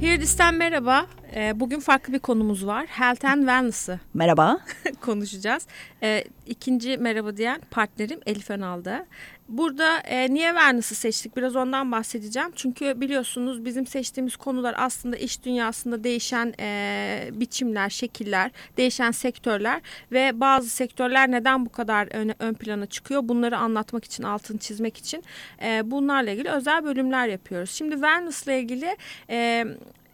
Hirdis'ten 0.00 0.54
merhaba. 0.54 1.06
Ee, 1.36 1.60
bugün 1.60 1.80
farklı 1.80 2.12
bir 2.12 2.18
konumuz 2.18 2.66
var. 2.66 2.86
Health 2.86 3.24
and 3.24 3.38
Wellness'ı 3.38 4.00
Merhaba. 4.14 4.60
konuşacağız. 5.00 5.66
Ee, 6.02 6.24
ikinci 6.46 6.98
merhaba 6.98 7.36
diyen 7.36 7.60
partnerim 7.70 8.20
Elif 8.26 8.50
Önal'da. 8.50 9.06
Burada 9.48 9.98
e, 9.98 10.34
niye 10.34 10.48
wellness'ı 10.48 10.94
seçtik? 10.94 11.36
Biraz 11.36 11.56
ondan 11.56 11.92
bahsedeceğim. 11.92 12.52
Çünkü 12.56 13.00
biliyorsunuz 13.00 13.64
bizim 13.64 13.86
seçtiğimiz 13.86 14.36
konular 14.36 14.74
aslında 14.78 15.16
iş 15.16 15.44
dünyasında 15.44 16.04
değişen 16.04 16.54
e, 16.60 17.30
biçimler, 17.32 17.90
şekiller, 17.90 18.50
değişen 18.76 19.10
sektörler 19.10 19.80
ve 20.12 20.40
bazı 20.40 20.68
sektörler 20.68 21.30
neden 21.30 21.66
bu 21.66 21.72
kadar 21.72 22.08
ön, 22.14 22.34
ön 22.38 22.54
plana 22.54 22.86
çıkıyor? 22.86 23.28
Bunları 23.28 23.58
anlatmak 23.58 24.04
için, 24.04 24.22
altını 24.22 24.58
çizmek 24.58 24.96
için 24.96 25.24
e, 25.62 25.90
bunlarla 25.90 26.30
ilgili 26.30 26.50
özel 26.50 26.84
bölümler 26.84 27.28
yapıyoruz. 27.28 27.70
Şimdi 27.70 27.94
wellness'la 27.94 28.52
ilgili 28.52 28.96
e, 29.30 29.66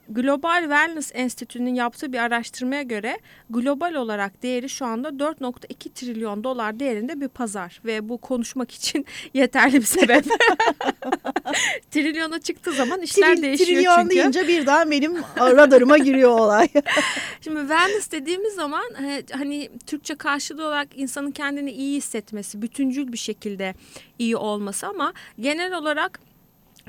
Global 0.08 0.62
Wellness 0.62 1.07
Enstitü'nün 1.14 1.74
yaptığı 1.74 2.12
bir 2.12 2.18
araştırmaya 2.18 2.82
göre 2.82 3.18
global 3.50 3.94
olarak 3.94 4.42
değeri 4.42 4.68
şu 4.68 4.86
anda 4.86 5.08
4.2 5.08 5.92
trilyon 5.92 6.44
dolar 6.44 6.80
değerinde 6.80 7.20
bir 7.20 7.28
pazar 7.28 7.80
ve 7.84 8.08
bu 8.08 8.18
konuşmak 8.18 8.70
için 8.70 9.06
yeterli 9.34 9.74
bir 9.74 9.86
sebep. 9.86 10.24
Trilyona 11.90 12.40
çıktığı 12.40 12.72
zaman 12.72 13.00
işler 13.00 13.36
Tril- 13.36 13.42
değişiyor 13.42 13.68
trilyon 13.68 14.02
çünkü. 14.02 14.14
deyince 14.14 14.48
birden 14.48 14.90
benim 14.90 15.16
radarıma 15.38 15.98
giriyor 15.98 16.30
olay. 16.30 16.68
Şimdi 17.40 17.60
wellness 17.60 18.10
dediğimiz 18.12 18.54
zaman 18.54 18.84
e, 19.04 19.22
hani 19.32 19.70
Türkçe 19.86 20.14
karşılığı 20.14 20.66
olarak 20.66 20.88
insanın 20.96 21.30
kendini 21.30 21.70
iyi 21.70 21.96
hissetmesi, 21.96 22.62
bütüncül 22.62 23.12
bir 23.12 23.18
şekilde 23.18 23.74
iyi 24.18 24.36
olması 24.36 24.86
ama 24.86 25.12
genel 25.40 25.74
olarak 25.74 26.20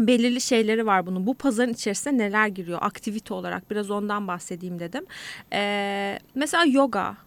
belirli 0.08 0.42
şeyleri 0.42 0.86
var 0.86 1.06
bunun. 1.06 1.28
Bu 1.28 1.34
pazarın 1.34 1.74
içerisinde 1.74 2.18
neler 2.18 2.48
giriyor 2.48 2.80
aktivite 2.82 3.34
olarak 3.34 3.72
biraz 3.72 3.92
ondan 3.92 4.28
bahsedeyim 4.28 4.80
dedim. 4.80 5.06
Ee, 5.54 6.20
mesela 6.36 6.66
yoga. 6.66 7.18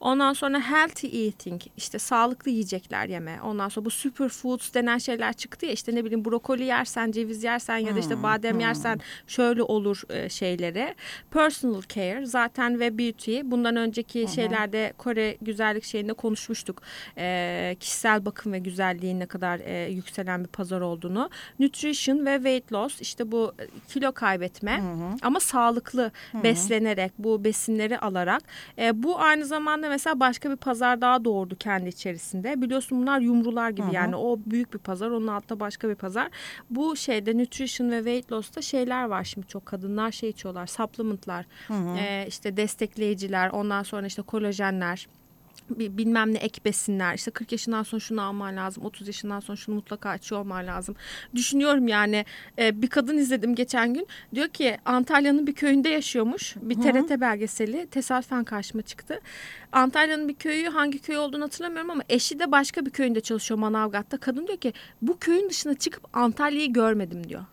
Ondan 0.00 0.32
sonra 0.32 0.60
healthy 0.60 1.26
eating 1.26 1.62
işte 1.76 1.98
sağlıklı 1.98 2.50
yiyecekler 2.50 3.06
yeme. 3.06 3.38
Ondan 3.42 3.68
sonra 3.68 3.84
bu 3.86 3.90
superfoods 3.90 4.74
denen 4.74 4.98
şeyler 4.98 5.32
çıktı 5.32 5.66
ya 5.66 5.72
işte 5.72 5.94
ne 5.94 6.04
bileyim 6.04 6.24
brokoli 6.24 6.64
yersen, 6.64 7.10
ceviz 7.10 7.44
yersen 7.44 7.76
ya 7.76 7.94
da 7.94 7.98
işte 7.98 8.22
badem 8.22 8.60
yersen 8.60 9.00
şöyle 9.26 9.62
olur 9.62 10.02
e, 10.08 10.28
şeyleri. 10.28 10.94
Personal 11.30 11.82
care 11.88 12.26
zaten 12.26 12.80
ve 12.80 12.98
beauty 12.98 13.40
bundan 13.44 13.76
önceki 13.76 14.26
şeylerde 14.34 14.92
Kore 14.98 15.36
güzellik 15.42 15.84
şeyinde 15.84 16.12
konuşmuştuk. 16.12 16.82
E, 17.18 17.76
kişisel 17.80 18.24
bakım 18.24 18.52
ve 18.52 18.58
güzelliğin 18.58 19.20
ne 19.20 19.26
kadar 19.26 19.60
e, 19.60 19.90
yükselen 19.90 20.44
bir 20.44 20.48
pazar 20.48 20.80
olduğunu. 20.80 21.30
Nutrition 21.58 22.26
ve 22.26 22.36
weight 22.36 22.72
loss 22.72 23.00
işte 23.00 23.32
bu 23.32 23.52
e, 23.58 23.66
kilo 23.88 24.12
kaybetme 24.12 24.82
ama 25.22 25.40
sağlıklı 25.40 26.10
beslenerek 26.34 27.12
bu 27.18 27.44
besinleri 27.44 27.98
alarak 27.98 28.42
e, 28.78 29.02
bu 29.02 29.20
aynı 29.20 29.44
zamanda 29.44 29.65
mesela 29.74 30.20
başka 30.20 30.50
bir 30.50 30.56
pazar 30.56 31.00
daha 31.00 31.24
doğurdu 31.24 31.56
kendi 31.56 31.88
içerisinde. 31.88 32.62
Biliyorsun 32.62 33.00
bunlar 33.02 33.20
yumrular 33.20 33.70
gibi 33.70 33.86
yani 33.92 34.16
o 34.16 34.38
büyük 34.46 34.74
bir 34.74 34.78
pazar 34.78 35.10
onun 35.10 35.26
altta 35.26 35.60
başka 35.60 35.88
bir 35.88 35.94
pazar. 35.94 36.28
Bu 36.70 36.96
şeyde 36.96 37.38
nutrition 37.38 37.90
ve 37.90 37.96
weight 37.98 38.32
loss'ta 38.32 38.62
şeyler 38.62 39.04
var 39.04 39.24
şimdi 39.24 39.46
çok 39.46 39.66
kadınlar 39.66 40.12
şey 40.12 40.30
içiyorlar 40.30 40.66
supplementlar 40.66 41.46
e, 41.98 42.24
işte 42.28 42.56
destekleyiciler 42.56 43.50
ondan 43.50 43.82
sonra 43.82 44.06
işte 44.06 44.22
kolajenler 44.22 45.08
bilmem 45.70 46.34
ne 46.34 46.38
ek 46.38 46.60
besinler 46.64 47.14
işte 47.14 47.30
40 47.30 47.52
yaşından 47.52 47.82
sonra 47.82 48.00
şunu 48.00 48.22
alman 48.22 48.56
lazım 48.56 48.84
30 48.84 49.06
yaşından 49.06 49.40
sonra 49.40 49.56
şunu 49.56 49.74
mutlaka 49.74 50.16
içiyor 50.16 50.40
olman 50.40 50.66
lazım. 50.66 50.96
Düşünüyorum 51.34 51.88
yani 51.88 52.24
e, 52.58 52.82
bir 52.82 52.88
kadın 52.88 53.18
izledim 53.18 53.54
geçen 53.54 53.94
gün. 53.94 54.06
Diyor 54.34 54.48
ki 54.48 54.78
Antalya'nın 54.84 55.46
bir 55.46 55.54
köyünde 55.54 55.88
yaşıyormuş. 55.88 56.56
Bir 56.56 56.74
TRT 56.74 57.20
belgeseli 57.20 57.86
tesadüfen 57.86 58.44
karşıma 58.44 58.82
çıktı. 58.82 59.20
Antalya'nın 59.72 60.28
bir 60.28 60.34
köyü 60.34 60.68
hangi 60.68 60.98
köy 60.98 61.18
olduğunu 61.18 61.44
hatırlamıyorum 61.44 61.90
ama 61.90 62.02
eşi 62.08 62.38
de 62.38 62.52
başka 62.52 62.86
bir 62.86 62.90
köyünde 62.90 63.20
çalışıyor 63.20 63.58
Manavgat'ta. 63.58 64.16
Kadın 64.16 64.46
diyor 64.46 64.58
ki 64.58 64.72
bu 65.02 65.18
köyün 65.18 65.50
dışına 65.50 65.74
çıkıp 65.74 66.04
Antalya'yı 66.12 66.72
görmedim 66.72 67.28
diyor. 67.28 67.44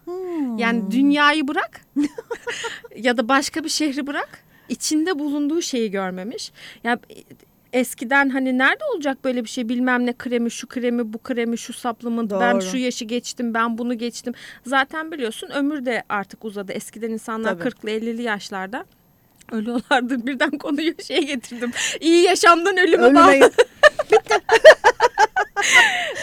Yani 0.58 0.92
dünyayı 0.92 1.48
bırak 1.48 1.82
ya 2.96 3.18
da 3.18 3.30
başka 3.30 3.64
bir 3.64 3.70
şehri 3.70 4.08
bırak. 4.08 4.44
İçinde 4.70 5.20
bulunduğu 5.20 5.62
şeyi 5.62 5.92
görmemiş. 5.92 6.52
Ya 6.84 7.00
eskiden 7.74 8.30
hani 8.30 8.58
nerede 8.58 8.84
olacak 8.94 9.18
böyle 9.24 9.44
bir 9.44 9.50
şey? 9.50 9.70
Bilmem 9.70 10.06
ne 10.06 10.14
kremi 10.14 10.52
şu 10.52 10.68
kremi 10.68 11.14
bu 11.14 11.18
kremi 11.18 11.58
şu 11.58 11.74
supplement 11.74 12.32
ben 12.32 12.60
şu 12.60 12.78
yaşı 12.78 13.06
geçtim 13.06 13.54
ben 13.54 13.78
bunu 13.78 13.98
geçtim. 13.98 14.34
Zaten 14.66 15.12
biliyorsun 15.12 15.50
ömür 15.50 15.86
de 15.86 16.04
artık 16.10 16.46
uzadı. 16.46 16.72
Eskiden 16.72 17.12
insanlar 17.12 17.60
Tabii. 17.60 17.70
40'lı 17.70 17.90
50'li 17.90 18.22
yaşlarda 18.22 18.86
ölüyorlardı. 19.52 20.28
Birden 20.28 20.52
konuyu 20.52 20.94
şeye 21.08 21.22
getirdim. 21.22 21.72
İyi 22.00 22.24
yaşamdan 22.24 22.78
ölüme 22.78 23.04
Ölüme- 23.04 23.16
bağlı. 23.16 23.52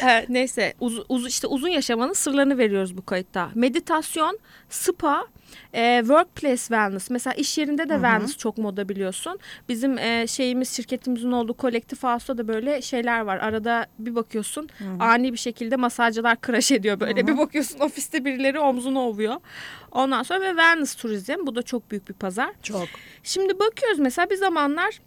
He, 0.01 0.27
neyse 0.29 0.75
uz, 0.81 1.01
uz, 1.09 1.27
işte 1.27 1.47
uzun 1.47 1.69
yaşamanın 1.69 2.13
sırlarını 2.13 2.59
veriyoruz 2.59 2.97
bu 2.97 3.05
kayıtta. 3.05 3.51
Meditasyon, 3.55 4.39
spa, 4.71 5.27
e, 5.75 5.99
workplace 6.01 6.57
wellness. 6.57 7.11
Mesela 7.11 7.35
iş 7.35 7.59
yerinde 7.59 7.89
de 7.89 7.93
wellness 7.93 8.37
çok 8.37 8.59
moda 8.59 8.89
biliyorsun. 8.89 9.39
Bizim 9.69 9.99
e, 9.99 10.27
şeyimiz 10.27 10.77
şirketimizin 10.77 11.33
olduğu 11.33 11.55
kolektif 11.55 12.03
house'da 12.03 12.39
da 12.39 12.49
böyle 12.49 12.83
şeyler 12.83 13.21
var. 13.21 13.39
Arada 13.39 13.87
bir 13.99 14.15
bakıyorsun 14.15 14.69
ani 15.01 15.33
bir 15.33 15.39
şekilde 15.39 15.77
masajcılar 15.77 16.37
crash 16.47 16.73
ediyor 16.73 17.01
böyle. 17.01 17.27
Bir 17.27 17.39
bakıyorsun 17.39 17.79
ofiste 17.81 18.25
birileri 18.25 18.59
omzunu 18.59 19.01
ovuyor. 19.01 19.37
Ondan 19.93 20.23
sonra 20.23 20.41
ve 20.41 20.49
wellness 20.49 20.95
turizm. 20.95 21.47
Bu 21.47 21.55
da 21.55 21.63
çok 21.63 21.91
büyük 21.91 22.09
bir 22.09 22.15
pazar. 22.15 22.51
Çok. 22.63 22.89
Şimdi 23.23 23.59
bakıyoruz 23.59 23.99
mesela 23.99 24.31
bir 24.31 24.37
zamanlar 24.37 25.01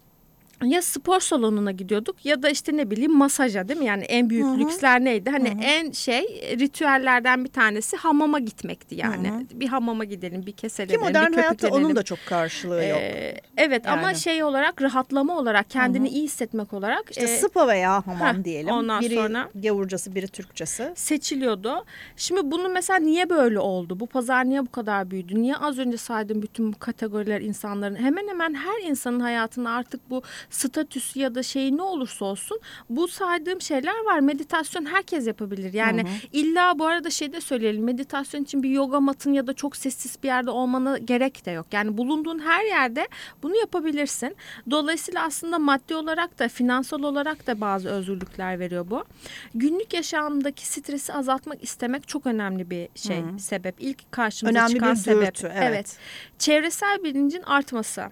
ya 0.65 0.81
spor 0.81 1.19
salonuna 1.19 1.71
gidiyorduk 1.71 2.25
ya 2.25 2.43
da 2.43 2.49
işte 2.49 2.77
ne 2.77 2.91
bileyim 2.91 3.13
masaja 3.17 3.67
değil 3.67 3.79
mi? 3.79 3.85
Yani 3.85 4.03
en 4.03 4.29
büyük 4.29 4.45
lüksler 4.59 5.03
neydi? 5.03 5.29
Hani 5.29 5.57
en 5.63 5.91
şey 5.91 6.21
ritüellerden 6.59 7.43
bir 7.43 7.49
tanesi 7.49 7.97
hamama 7.97 8.39
gitmekti 8.39 8.95
yani. 8.95 9.47
Bir 9.53 9.67
hamama 9.67 10.03
gidelim, 10.03 10.45
bir 10.45 10.51
Ki 10.51 10.55
keselelim, 10.63 11.01
bir 11.01 11.07
modern 11.07 11.33
hayatta 11.33 11.49
köpüklenelim. 11.55 11.85
onun 11.85 11.95
da 11.95 12.03
çok 12.03 12.19
karşılığı 12.25 12.83
yok. 12.85 12.99
Ee, 13.01 13.35
evet 13.57 13.87
ama 13.87 14.01
Yani. 14.01 14.15
şey 14.17 14.43
olarak 14.43 14.81
rahatlama 14.81 15.37
olarak 15.37 15.69
kendini 15.69 16.09
iyi 16.09 16.23
hissetmek 16.23 16.73
olarak 16.73 17.03
İşte 17.11 17.23
e, 17.23 17.27
spa 17.27 17.67
veya 17.67 18.07
hamam 18.07 18.37
heh, 18.39 18.43
diyelim. 18.43 18.69
ondan 18.69 19.01
biri 19.01 19.15
sonra- 19.15 19.49
gavurcası 19.55 20.15
biri 20.15 20.27
Türkçesi. 20.27 20.91
seçiliyordu. 20.95 21.85
Şimdi 22.17 22.51
bunu 22.51 22.69
mesela 22.69 22.99
niye 22.99 23.29
böyle 23.29 23.59
oldu? 23.59 23.99
Bu 23.99 24.07
pazar 24.07 24.45
niye 24.49 24.61
bu 24.65 24.71
kadar 24.71 25.11
büyüdü? 25.11 25.41
Niye 25.41 25.55
az 25.55 25.79
önce 25.79 25.97
saydığım 25.97 26.41
bütün 26.41 26.71
kategoriler 26.71 27.41
insanların 27.41 27.95
hemen 27.95 28.27
hemen 28.27 28.53
her 28.53 28.89
insanın 28.89 29.19
hayatında 29.19 29.69
artık 29.69 30.09
bu 30.09 30.21
statüsü 30.55 31.19
ya 31.19 31.35
da 31.35 31.43
şeyi 31.43 31.77
ne 31.77 31.81
olursa 31.81 32.25
olsun 32.25 32.59
bu 32.89 33.07
saydığım 33.07 33.61
şeyler 33.61 34.05
var. 34.05 34.19
Meditasyon 34.19 34.85
herkes 34.85 35.27
yapabilir. 35.27 35.73
Yani 35.73 36.03
illa 36.31 36.79
bu 36.79 36.85
arada 36.85 37.09
şey 37.09 37.33
de 37.33 37.41
söyleyelim. 37.41 37.83
Meditasyon 37.83 38.43
için 38.43 38.63
bir 38.63 38.69
yoga 38.69 38.99
matın 38.99 39.33
ya 39.33 39.47
da 39.47 39.53
çok 39.53 39.75
sessiz 39.75 40.17
bir 40.23 40.27
yerde 40.27 40.49
olmana 40.49 40.97
gerek 40.97 41.45
de 41.45 41.51
yok. 41.51 41.65
Yani 41.71 41.97
bulunduğun 41.97 42.39
her 42.39 42.65
yerde 42.65 43.07
bunu 43.43 43.55
yapabilirsin. 43.55 44.35
Dolayısıyla 44.71 45.23
aslında 45.23 45.59
maddi 45.59 45.95
olarak 45.95 46.39
da 46.39 46.47
finansal 46.47 47.03
olarak 47.03 47.47
da 47.47 47.61
bazı 47.61 47.89
özgürlükler 47.89 48.59
veriyor 48.59 48.85
bu. 48.89 49.03
Günlük 49.55 49.93
yaşamdaki 49.93 50.67
stresi 50.67 51.13
azaltmak 51.13 51.63
istemek 51.63 52.07
çok 52.07 52.25
önemli 52.25 52.69
bir 52.69 52.89
şey 52.95 53.23
sebep. 53.39 53.75
İlk 53.79 54.11
karşımıza 54.11 54.59
Önemli 54.59 54.73
çıkan 54.73 54.91
bir 54.91 54.99
sebep. 54.99 55.35
dürtü, 55.35 55.51
evet. 55.55 55.97
Çevresel 56.39 57.03
bilincin 57.03 57.41
artması. 57.41 58.03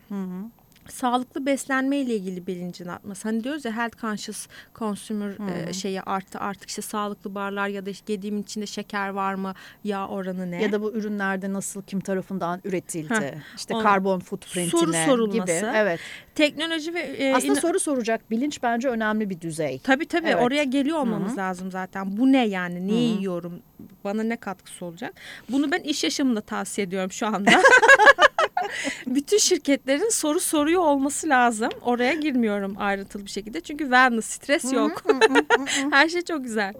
Sağlıklı 0.92 1.46
beslenme 1.46 1.98
ile 1.98 2.16
ilgili 2.16 2.48
bilincin 2.48 2.86
artması. 2.88 3.28
Hani 3.28 3.44
diyoruz 3.44 3.66
ya 3.66 3.72
health 3.78 4.02
conscious 4.02 4.48
consumer 4.76 5.68
e, 5.68 5.74
şeyi 5.74 6.02
arttı 6.02 6.40
artık 6.40 6.70
işte 6.70 6.82
sağlıklı 6.82 7.36
barlar 7.36 7.68
ya 7.68 7.86
da 7.86 7.90
işte 7.90 8.14
yediğimin 8.14 8.42
içinde 8.44 8.66
şeker 8.66 9.10
var 9.10 9.34
mı 9.34 9.54
yağ 9.84 10.08
oranı 10.08 10.52
ne? 10.52 10.64
Ya 10.64 10.72
da 10.72 10.82
bu 10.82 10.92
ürünlerde 10.92 11.54
nasıl 11.54 11.82
kim 11.82 12.00
tarafından 12.00 12.62
üretildi. 12.64 13.14
Heh, 13.14 13.56
işte 13.58 13.74
onu- 13.76 13.84
karbon 13.84 14.20
footprintine 14.20 14.80
Soru 14.80 14.94
sorulması. 14.94 15.40
gibi. 15.60 15.72
Evet. 15.76 16.00
Teknoloji 16.36 16.94
ve 16.94 17.00
e, 17.00 17.34
Aslında 17.36 17.56
soru 17.56 17.80
soracak 17.80 18.32
bilinç 18.32 18.64
bence 18.64 18.90
önemli 18.90 19.30
bir 19.30 19.42
düzey. 19.42 19.80
Tabii 19.80 20.06
tabii 20.08 20.28
Evet. 20.28 20.44
oraya 20.44 20.64
geliyor 20.64 20.98
olmamız 20.98 21.38
lazım 21.38 21.72
zaten. 21.72 22.18
Bu 22.18 22.32
ne 22.32 22.48
yani? 22.48 22.88
Ne 22.88 22.94
yiyorum? 22.94 23.62
Bana 24.04 24.24
ne 24.24 24.36
katkısı 24.38 24.86
olacak? 24.86 25.14
Bunu 25.50 25.72
ben 25.72 25.80
iş 25.80 26.04
yaşamında 26.04 26.42
tavsiye 26.42 26.88
ediyorum 26.88 27.12
şu 27.12 27.28
anda. 27.28 27.52
Bütün 29.08 29.38
şirketlerin 29.38 30.10
soru 30.10 30.40
soruyor 30.40 30.82
olması 30.82 31.30
lazım. 31.30 31.70
Oraya 31.82 32.14
girmiyorum 32.14 32.76
ayrıntılı 32.78 33.26
bir 33.26 33.30
şekilde. 33.30 33.62
Çünkü 33.62 33.84
wellness, 33.84 34.26
stres 34.26 34.74
yok. 34.74 35.04
Her 35.92 36.10
şey 36.10 36.22
çok 36.22 36.44
güzel. 36.44 36.74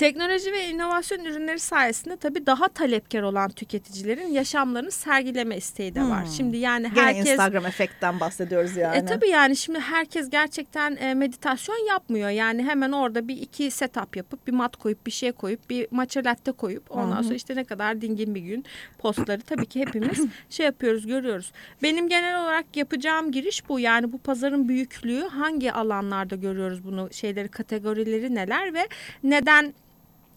Teknoloji 0.00 0.52
ve 0.52 0.68
inovasyon 0.68 1.24
ürünleri 1.24 1.58
sayesinde 1.58 2.16
tabii 2.16 2.46
daha 2.46 2.68
talepkar 2.68 3.22
olan 3.22 3.50
tüketicilerin 3.50 4.26
yaşamlarını 4.26 4.90
sergileme 4.90 5.56
isteği 5.56 5.94
de 5.94 6.02
var. 6.02 6.24
Hmm. 6.24 6.32
Şimdi 6.32 6.56
yani 6.56 6.90
Gene 6.94 7.06
herkes 7.06 7.26
Instagram 7.26 7.66
efektten 7.66 8.20
bahsediyoruz 8.20 8.76
yani. 8.76 8.96
E 8.96 9.04
tabii 9.04 9.28
yani 9.28 9.56
şimdi 9.56 9.78
herkes 9.78 10.30
gerçekten 10.30 10.96
e, 10.96 11.14
meditasyon 11.14 11.88
yapmıyor. 11.88 12.30
Yani 12.30 12.62
hemen 12.62 12.92
orada 12.92 13.28
bir 13.28 13.36
iki 13.36 13.70
setup 13.70 14.16
yapıp 14.16 14.46
bir 14.46 14.52
mat 14.52 14.76
koyup 14.76 15.06
bir 15.06 15.10
şey 15.10 15.32
koyup 15.32 15.70
bir 15.70 15.86
matcha 15.90 16.20
latte 16.24 16.52
koyup 16.52 16.90
ondan 16.90 17.22
sonra 17.22 17.34
işte 17.34 17.56
ne 17.56 17.64
kadar 17.64 18.00
dingin 18.00 18.34
bir 18.34 18.40
gün 18.40 18.64
postları 18.98 19.40
tabii 19.40 19.66
ki 19.66 19.80
hepimiz 19.80 20.26
şey 20.50 20.66
yapıyoruz 20.66 21.06
görüyoruz. 21.06 21.52
Benim 21.82 22.08
genel 22.08 22.42
olarak 22.42 22.76
yapacağım 22.76 23.32
giriş 23.32 23.68
bu. 23.68 23.80
Yani 23.80 24.12
bu 24.12 24.18
pazarın 24.18 24.68
büyüklüğü 24.68 25.28
hangi 25.28 25.72
alanlarda 25.72 26.36
görüyoruz 26.36 26.84
bunu 26.84 27.08
şeyleri 27.12 27.48
kategorileri 27.48 28.34
neler 28.34 28.74
ve 28.74 28.88
neden 29.22 29.74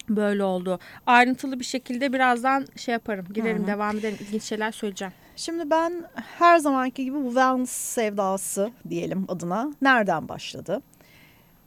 böyle 0.09 0.43
oldu. 0.43 0.79
Ayrıntılı 1.07 1.59
bir 1.59 1.65
şekilde 1.65 2.13
birazdan 2.13 2.65
şey 2.75 2.91
yaparım. 2.91 3.25
Girerim 3.33 3.67
devam 3.67 3.97
ederim. 3.97 4.17
İlginç 4.21 4.43
şeyler 4.43 4.71
söyleyeceğim. 4.71 5.13
Şimdi 5.35 5.69
ben 5.69 6.05
her 6.37 6.57
zamanki 6.57 7.05
gibi 7.05 7.17
bu 7.23 7.27
wellness 7.27 7.71
sevdası 7.71 8.71
diyelim 8.89 9.25
adına 9.27 9.71
nereden 9.81 10.29
başladı? 10.29 10.81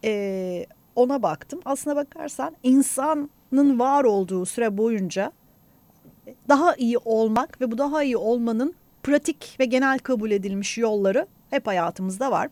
Ee, 0.04 0.66
ona 0.96 1.22
baktım. 1.22 1.60
Aslına 1.64 1.96
bakarsan 1.96 2.56
insanın 2.62 3.78
var 3.78 4.04
olduğu 4.04 4.46
süre 4.46 4.76
boyunca 4.76 5.32
daha 6.48 6.74
iyi 6.74 6.98
olmak 6.98 7.60
ve 7.60 7.70
bu 7.70 7.78
daha 7.78 8.02
iyi 8.02 8.16
olmanın 8.16 8.74
pratik 9.02 9.56
ve 9.60 9.64
genel 9.64 9.98
kabul 9.98 10.30
edilmiş 10.30 10.78
yolları 10.78 11.26
hep 11.50 11.66
hayatımızda 11.66 12.30
var. 12.30 12.48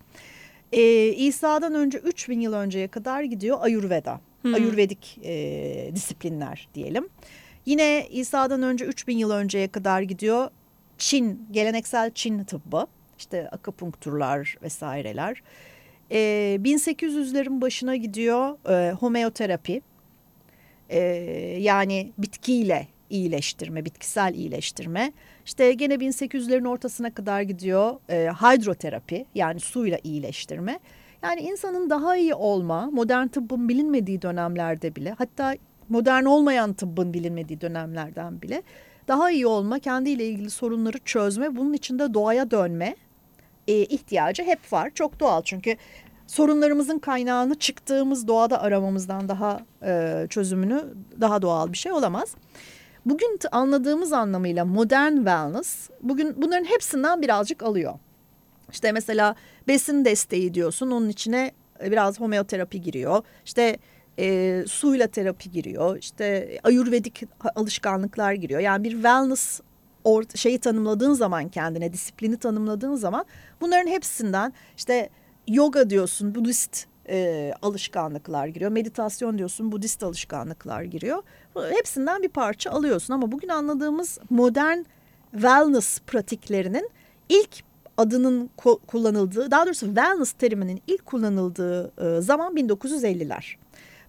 Ee, 0.73 1.07
İsa'dan 1.07 1.75
önce 1.75 1.99
3000 1.99 2.41
yıl 2.41 2.53
önceye 2.53 2.89
kadar 2.89 3.23
gidiyor 3.23 3.59
Ayurveda. 3.61 4.21
Hmm. 4.45 4.55
Ayurvedik 4.55 5.19
e, 5.25 5.91
disiplinler 5.95 6.69
diyelim. 6.75 7.09
Yine 7.67 8.09
İsa'dan 8.11 8.63
önce 8.63 8.85
3000 8.85 9.19
yıl 9.19 9.31
önceye 9.31 9.69
kadar 9.69 10.03
gidiyor 10.03 10.51
Çin, 10.99 11.49
geleneksel 11.51 12.11
Çin 12.15 12.45
tıbbı. 12.45 12.87
İşte 13.19 13.49
akupunkturlar 13.49 14.57
vesaireler. 14.63 15.43
Ee, 16.11 16.59
1800'lerin 16.63 17.61
başına 17.61 17.97
gidiyor 17.97 18.69
e, 18.71 18.93
homeoterapi. 18.93 19.83
Ee, 20.91 20.99
yani 21.61 22.13
bitkiyle 22.19 22.89
iyileştirme, 23.11 23.85
bitkisel 23.85 24.35
iyileştirme. 24.35 25.13
İşte 25.47 25.73
gene 25.73 25.95
1800'lerin 25.95 26.69
ortasına 26.69 27.15
kadar 27.15 27.43
gidiyor 27.43 27.95
e, 28.11 28.29
hidroterapi 28.31 29.27
yani 29.35 29.61
suyla 29.61 29.99
iyileştirme. 30.05 30.79
Yani 31.25 31.41
insanın 31.41 31.91
daha 31.91 32.17
iyi 32.17 32.35
olma, 32.35 32.91
modern 32.91 33.27
tıbbın 33.27 33.69
bilinmediği 33.69 34.23
dönemlerde 34.23 34.97
bile 34.97 35.15
hatta 35.19 35.55
modern 35.89 36.25
olmayan 36.25 36.73
tıbbın 36.73 37.15
bilinmediği 37.15 37.61
dönemlerden 37.61 38.43
bile 38.43 38.63
daha 39.09 39.31
iyi 39.31 39.47
olma, 39.47 39.79
kendiyle 39.79 40.27
ilgili 40.27 40.51
sorunları 40.51 40.99
çözme, 40.99 41.57
bunun 41.57 41.73
içinde 41.73 42.15
doğaya 42.15 42.51
dönme 42.51 42.97
e, 43.69 43.75
ihtiyacı 43.75 44.43
hep 44.43 44.73
var. 44.73 44.91
Çok 44.95 45.21
doğal 45.21 45.43
çünkü 45.43 45.77
sorunlarımızın 46.27 46.99
kaynağını 46.99 47.55
çıktığımız 47.55 48.29
doğada 48.29 48.63
aramamızdan 48.63 49.29
daha 49.29 49.61
e, 49.83 50.27
çözümünü 50.31 50.85
daha 51.21 51.43
doğal 51.43 51.73
bir 51.73 51.77
şey 51.77 51.93
olamaz. 51.93 52.35
Bugün 53.07 53.39
anladığımız 53.53 54.13
anlamıyla 54.13 54.65
modern 54.65 55.17
wellness 55.17 55.91
bugün 56.03 56.43
bunların 56.43 56.65
hepsinden 56.65 57.23
birazcık 57.23 57.63
alıyor. 57.63 57.95
İşte 58.75 58.93
mesela 58.93 59.35
besin 59.69 60.05
desteği 60.05 60.55
diyorsun 60.55 60.91
onun 60.91 61.09
içine 61.09 61.53
biraz 61.85 62.21
homeoterapi 62.21 62.81
giriyor. 62.81 63.23
İşte 63.45 63.79
e, 64.19 64.65
suyla 64.69 65.07
terapi 65.07 65.51
giriyor. 65.51 65.99
İşte 65.99 66.59
ayurvedik 66.63 67.23
alışkanlıklar 67.55 68.33
giriyor. 68.33 68.61
Yani 68.61 68.85
bir 68.85 68.91
wellness 68.91 69.61
or 70.05 70.25
şeyi 70.35 70.59
tanımladığın 70.59 71.13
zaman 71.13 71.49
kendine 71.49 71.93
disiplini 71.93 72.37
tanımladığın 72.37 72.95
zaman 72.95 73.25
bunların 73.61 73.91
hepsinden 73.91 74.53
işte 74.77 75.11
yoga 75.49 75.91
diyorsun 75.91 76.35
Budist 76.35 76.87
e, 77.09 77.53
alışkanlıklar 77.63 78.47
giriyor. 78.47 78.71
Meditasyon 78.71 79.39
diyorsun 79.39 79.73
Budist 79.73 80.03
alışkanlıklar 80.03 80.83
giriyor. 80.83 81.23
Hepsinden 81.71 82.23
bir 82.23 82.29
parça 82.29 82.71
alıyorsun 82.71 83.15
ama 83.15 83.33
bugün 83.33 83.49
anladığımız 83.49 84.19
modern 84.31 84.79
wellness 85.33 86.01
pratiklerinin 86.01 86.91
ilk 87.29 87.74
adının 87.97 88.51
kullanıldığı 88.87 89.51
daha 89.51 89.67
doğrusu 89.67 89.87
wellness 89.87 90.33
teriminin 90.33 90.83
ilk 90.87 91.07
kullanıldığı 91.07 91.93
e, 91.99 92.21
zaman 92.21 92.57
1950'ler. 92.57 93.57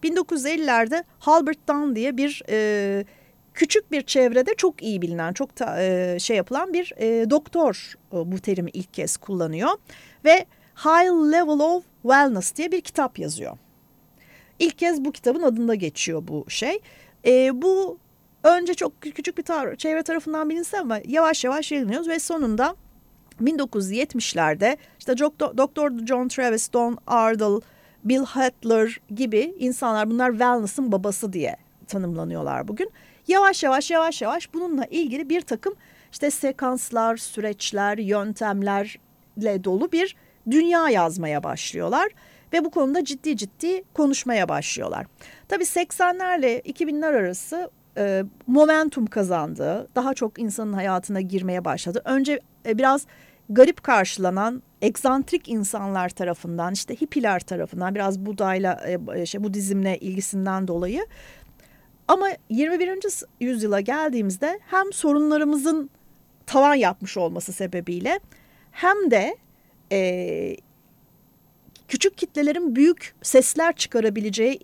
1950'lerde 0.03 1.03
Halbert 1.19 1.69
Dunn 1.69 1.95
diye 1.95 2.17
bir 2.17 2.43
e, 2.49 3.05
küçük 3.53 3.91
bir 3.91 4.01
çevrede 4.01 4.55
çok 4.57 4.83
iyi 4.83 5.01
bilinen, 5.01 5.33
çok 5.33 5.59
da, 5.59 5.81
e, 5.81 6.19
şey 6.19 6.37
yapılan 6.37 6.73
bir 6.73 6.93
e, 6.97 7.29
doktor 7.29 7.93
e, 8.13 8.31
bu 8.31 8.39
terimi 8.39 8.69
ilk 8.73 8.93
kez 8.93 9.17
kullanıyor. 9.17 9.69
Ve 10.25 10.45
High 10.75 11.31
Level 11.31 11.59
of 11.59 11.83
Wellness 12.01 12.55
diye 12.55 12.71
bir 12.71 12.81
kitap 12.81 13.19
yazıyor. 13.19 13.57
İlk 14.59 14.77
kez 14.77 15.05
bu 15.05 15.11
kitabın 15.11 15.43
adında 15.43 15.75
geçiyor 15.75 16.23
bu 16.27 16.45
şey. 16.49 16.79
E, 17.25 17.61
bu 17.61 17.97
önce 18.43 18.73
çok 18.73 19.01
küçük 19.01 19.37
bir 19.37 19.43
tar 19.43 19.75
çevre 19.75 20.03
tarafından 20.03 20.49
bilinse 20.49 20.79
ama 20.79 20.99
yavaş 21.07 21.43
yavaş 21.43 21.71
yayılıyoruz 21.71 22.07
ve 22.07 22.19
sonunda 22.19 22.75
1970'lerde 23.41 24.77
işte 24.99 25.17
Doktor 25.57 25.91
John 26.05 26.27
Travis, 26.27 26.73
Don 26.73 26.97
Ardle, 27.07 27.65
Bill 28.03 28.25
Hattler 28.25 28.99
gibi 29.15 29.55
insanlar 29.59 30.09
bunlar 30.09 30.31
wellness'ın 30.31 30.91
babası 30.91 31.33
diye 31.33 31.57
tanımlanıyorlar 31.87 32.67
bugün. 32.67 32.91
Yavaş 33.27 33.63
yavaş 33.63 33.91
yavaş 33.91 34.21
yavaş 34.21 34.53
bununla 34.53 34.85
ilgili 34.85 35.29
bir 35.29 35.41
takım 35.41 35.73
işte 36.11 36.31
sekanslar, 36.31 37.17
süreçler, 37.17 37.97
yöntemlerle 37.97 39.63
dolu 39.63 39.91
bir 39.91 40.15
dünya 40.51 40.89
yazmaya 40.89 41.43
başlıyorlar 41.43 42.09
ve 42.53 42.65
bu 42.65 42.69
konuda 42.69 43.05
ciddi 43.05 43.37
ciddi 43.37 43.83
konuşmaya 43.93 44.49
başlıyorlar. 44.49 45.05
Tabii 45.47 45.63
80'lerle 45.63 46.61
2000'ler 46.61 47.15
arası 47.15 47.69
e, 47.97 48.23
momentum 48.47 49.05
kazandı. 49.05 49.87
Daha 49.95 50.13
çok 50.13 50.39
insanın 50.39 50.73
hayatına 50.73 51.21
girmeye 51.21 51.65
başladı. 51.65 52.01
Önce 52.05 52.39
e, 52.65 52.77
biraz 52.77 53.05
garip 53.49 53.83
karşılanan 53.83 54.63
egzantrik 54.81 55.49
insanlar 55.49 56.09
tarafından 56.09 56.73
işte 56.73 56.95
hippiler 56.95 57.39
tarafından 57.39 57.95
biraz 57.95 58.19
Buda'yla 58.19 58.81
e, 59.15 59.25
şey, 59.25 59.43
Budizmle 59.43 59.97
ilgisinden 59.97 60.67
dolayı 60.67 61.07
ama 62.07 62.27
21. 62.49 62.99
yüzyıla 63.39 63.79
geldiğimizde 63.79 64.59
hem 64.67 64.93
sorunlarımızın 64.93 65.89
tavan 66.45 66.75
yapmış 66.75 67.17
olması 67.17 67.53
sebebiyle 67.53 68.19
hem 68.71 69.11
de 69.11 69.37
e, 69.91 70.57
küçük 71.87 72.17
kitlelerin 72.17 72.75
büyük 72.75 73.15
sesler 73.21 73.75
çıkarabileceği 73.75 74.59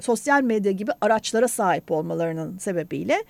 sosyal 0.00 0.42
medya 0.42 0.72
gibi 0.72 0.90
araçlara 1.00 1.48
sahip 1.48 1.90
olmalarının 1.90 2.58
sebebiyle 2.58 3.24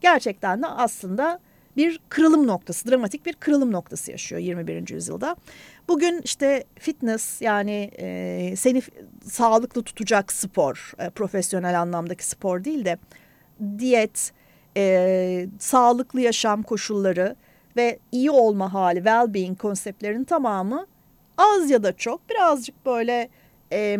gerçekten 0.00 0.62
de 0.62 0.66
aslında 0.66 1.40
bir 1.76 2.00
kırılım 2.08 2.46
noktası, 2.46 2.90
dramatik 2.90 3.26
bir 3.26 3.32
kırılım 3.32 3.72
noktası 3.72 4.10
yaşıyor 4.10 4.40
21. 4.40 4.88
yüzyılda. 4.88 5.36
Bugün 5.88 6.20
işte 6.24 6.64
fitness 6.78 7.42
yani 7.42 7.90
e, 7.98 8.54
seni 8.56 8.82
sağlıklı 9.24 9.82
tutacak 9.82 10.32
spor, 10.32 10.92
e, 10.98 11.10
profesyonel 11.10 11.80
anlamdaki 11.80 12.26
spor 12.26 12.64
değil 12.64 12.84
de 12.84 12.98
diyet, 13.78 14.32
e, 14.76 15.46
sağlıklı 15.58 16.20
yaşam 16.20 16.62
koşulları 16.62 17.36
ve 17.76 17.98
iyi 18.12 18.30
olma 18.30 18.72
hali, 18.72 18.98
well-being 18.98 19.56
konseptlerinin 19.56 20.24
tamamı 20.24 20.86
az 21.38 21.70
ya 21.70 21.82
da 21.82 21.92
çok 21.96 22.30
birazcık 22.30 22.86
böyle 22.86 23.28
e, 23.72 23.98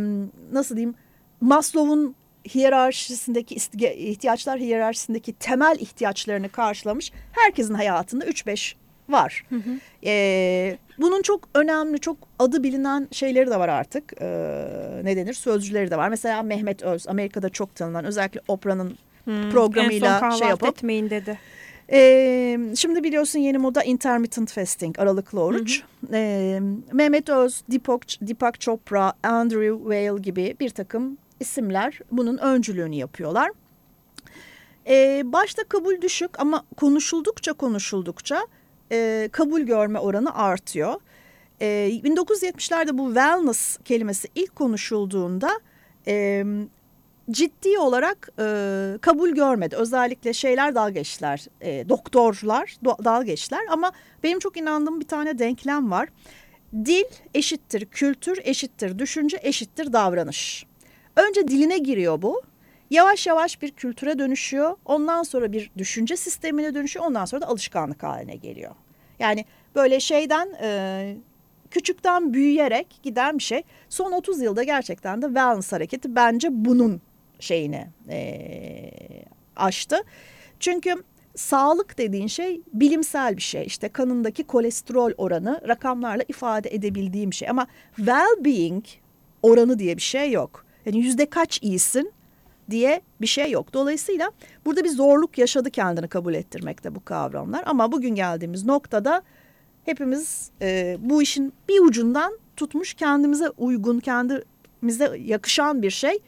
nasıl 0.53 0.77
diyeyim 0.77 0.95
Maslow'un 1.41 2.15
hiyerarşisindeki 2.49 3.55
ihtiyaçlar 3.85 4.61
hiyerarşisindeki 4.61 5.33
temel 5.33 5.77
ihtiyaçlarını 5.81 6.49
karşılamış 6.49 7.13
herkesin 7.33 7.75
hayatında 7.75 8.25
3-5 8.25 8.75
var. 9.09 9.45
Hı 9.49 9.57
hı. 9.57 9.71
Ee, 10.05 10.79
bunun 10.99 11.23
çok 11.23 11.49
önemli, 11.55 12.01
çok 12.01 12.17
adı 12.39 12.63
bilinen 12.63 13.09
şeyleri 13.13 13.51
de 13.51 13.59
var 13.59 13.69
artık. 13.69 14.13
Ee, 14.21 15.01
ne 15.05 15.17
denir? 15.17 15.35
Sözcüleri 15.35 15.91
de 15.91 15.97
var. 15.97 16.09
Mesela 16.09 16.43
Mehmet 16.43 16.83
Öz, 16.83 17.09
Amerika'da 17.09 17.49
çok 17.49 17.75
tanınan, 17.75 18.05
özellikle 18.05 18.41
Oprah'ın 18.49 18.99
hmm, 19.25 19.51
programıyla 19.51 20.31
şey 20.39 20.49
yapıp. 20.49 20.69
etmeyin 20.69 21.11
dedi. 21.11 21.39
Ee, 21.93 22.59
şimdi 22.77 23.05
biliyorsun 23.05 23.39
yeni 23.39 23.59
moda 23.59 23.83
intermittent 23.83 24.53
fasting, 24.53 24.99
aralıklı 24.99 25.41
oruç. 25.41 25.83
Hı 25.83 26.07
hı. 26.07 26.17
Ee, 26.17 26.61
Mehmet 26.93 27.29
Öz, 27.29 27.63
Deepak, 27.71 28.03
Deepak 28.21 28.61
Chopra, 28.61 29.13
Andrew 29.23 29.79
Weil 29.79 30.23
gibi 30.23 30.57
bir 30.61 30.71
takım 30.71 31.19
isimler 31.41 32.01
bunun 32.13 32.39
öncülüğünü 32.39 32.95
yapıyorlar. 32.95 33.51
Ee, 34.87 35.23
başta 35.25 35.65
kabul 35.65 36.01
düşük 36.01 36.41
ama 36.41 36.65
konuşuldukça 36.77 37.53
konuşuldukça 37.53 38.47
e, 38.93 39.29
kabul 39.33 39.61
görme 39.61 39.99
oranı 39.99 40.35
artıyor. 40.35 41.01
E, 41.61 41.67
1970'lerde 42.05 42.99
bu 42.99 43.07
wellness 43.07 43.79
kelimesi 43.85 44.29
ilk 44.35 44.57
konuşulduğunda 44.57 45.61
e, 46.07 46.45
ciddi 47.31 47.79
olarak 47.79 48.29
e, 48.39 48.99
kabul 49.01 49.31
görmedi. 49.31 49.77
Özellikle 49.77 50.33
şeyler 50.33 50.75
dalga 50.75 50.91
geçtiler, 50.91 51.47
e, 51.61 51.89
doktorlar 51.89 52.77
do, 52.85 52.97
dalga 53.05 53.23
geçtiler. 53.25 53.61
Ama 53.71 53.93
benim 54.23 54.39
çok 54.39 54.57
inandığım 54.57 55.01
bir 55.01 55.09
tane 55.09 55.39
denklem 55.39 55.91
var. 55.91 56.09
Dil 56.85 57.05
eşittir 57.35 57.87
kültür, 57.87 58.41
eşittir 58.45 58.99
düşünce, 58.99 59.39
eşittir 59.43 59.93
davranış. 59.93 60.70
Önce 61.17 61.49
diline 61.49 61.79
giriyor 61.79 62.23
bu. 62.23 62.43
Yavaş 62.91 63.27
yavaş 63.27 63.63
bir 63.63 63.71
kültüre 63.71 64.19
dönüşüyor. 64.19 64.77
Ondan 64.85 65.23
sonra 65.23 65.53
bir 65.53 65.71
düşünce 65.79 66.17
sistemine 66.17 66.75
dönüşüyor. 66.75 67.07
Ondan 67.07 67.25
sonra 67.25 67.43
da 67.43 67.47
alışkanlık 67.47 68.03
haline 68.03 68.37
geliyor. 68.37 68.75
Yani 69.19 69.45
böyle 69.75 70.01
şeyden 70.01 70.49
e, 70.63 71.17
küçükten 71.71 72.33
büyüyerek 72.33 73.01
giden 73.03 73.39
bir 73.39 73.43
şey. 73.43 73.63
Son 73.89 74.13
30 74.13 74.41
yılda 74.41 74.63
gerçekten 74.63 75.23
de 75.23 75.27
wellness 75.27 75.73
hareketi 75.73 76.17
bence 76.17 76.49
bunun 76.51 77.01
şeyini 77.41 77.87
e, 78.09 78.91
aştı. 79.57 79.97
Çünkü 80.61 80.95
sağlık 81.37 81.99
dediğin 81.99 82.27
şey 82.27 82.61
bilimsel 82.73 83.37
bir 83.37 83.43
şey. 83.43 83.65
İşte 83.67 83.89
kanındaki 83.89 84.45
kolesterol 84.45 85.13
oranı 85.19 85.61
rakamlarla 85.69 86.25
ifade 86.29 86.75
edebildiğim 86.75 87.33
şey. 87.33 87.49
Ama 87.49 87.67
well-being 87.97 88.85
oranı 89.43 89.79
diye 89.79 89.97
bir 89.97 90.03
şey 90.03 90.31
yok. 90.31 90.65
Yani 90.91 91.05
yüzde 91.05 91.27
kaç 91.27 91.63
iyisin 91.63 92.13
diye 92.71 93.01
bir 93.21 93.27
şey 93.27 93.51
yok. 93.51 93.73
Dolayısıyla 93.73 94.31
burada 94.65 94.85
bir 94.85 94.89
zorluk 94.89 95.39
yaşadı 95.39 95.71
kendini 95.71 96.09
kabul 96.09 96.35
ettirmekte 96.35 96.95
bu 96.95 97.05
kavramlar. 97.05 97.63
Ama 97.67 97.93
bugün 97.93 98.15
geldiğimiz 98.15 98.65
noktada 98.65 99.23
hepimiz 99.85 100.51
e, 100.63 100.97
bu 101.01 101.23
işin 101.23 101.53
bir 101.69 101.81
ucundan 101.81 102.39
tutmuş 102.57 102.95
kendimize 102.95 103.51
uygun, 103.51 104.01
kendimize 104.01 105.17
yakışan 105.25 105.83
bir 105.83 105.91
şey 105.91 106.19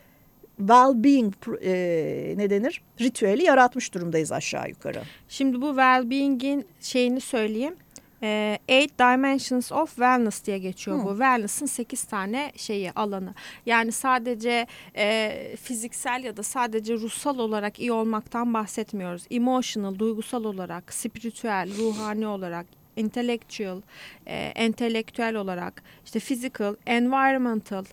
well-being 0.60 1.32
e, 1.62 2.34
ne 2.38 2.50
denir? 2.50 2.82
Ritüeli 3.00 3.44
yaratmış 3.44 3.94
durumdayız 3.94 4.32
aşağı 4.32 4.68
yukarı. 4.68 5.02
Şimdi 5.28 5.62
bu 5.62 5.66
well-being'in 5.66 6.64
şeyini 6.80 7.20
söyleyeyim. 7.20 7.76
E, 8.22 8.58
Eight 8.68 8.98
Dimensions 8.98 9.72
of 9.72 9.88
Wellness 9.88 10.44
diye 10.44 10.58
geçiyor 10.58 10.98
hmm. 10.98 11.04
bu. 11.04 11.10
Wellness'ın 11.10 11.66
sekiz 11.66 12.04
tane 12.04 12.52
şeyi 12.56 12.92
alanı. 12.92 13.34
Yani 13.66 13.92
sadece 13.92 14.66
e, 14.96 15.56
fiziksel 15.62 16.24
ya 16.24 16.36
da 16.36 16.42
sadece 16.42 16.94
ruhsal 16.94 17.38
olarak 17.38 17.78
iyi 17.78 17.92
olmaktan 17.92 18.54
bahsetmiyoruz. 18.54 19.26
Emotional, 19.30 19.98
duygusal 19.98 20.44
olarak, 20.44 20.94
spiritüel, 20.94 21.68
ruhani 21.78 22.26
olarak, 22.26 22.66
intellectual, 22.96 23.80
e, 24.26 24.34
entelektüel 24.36 25.34
olarak, 25.34 25.82
işte 26.04 26.18
physical, 26.18 26.74
environmental, 26.86 27.84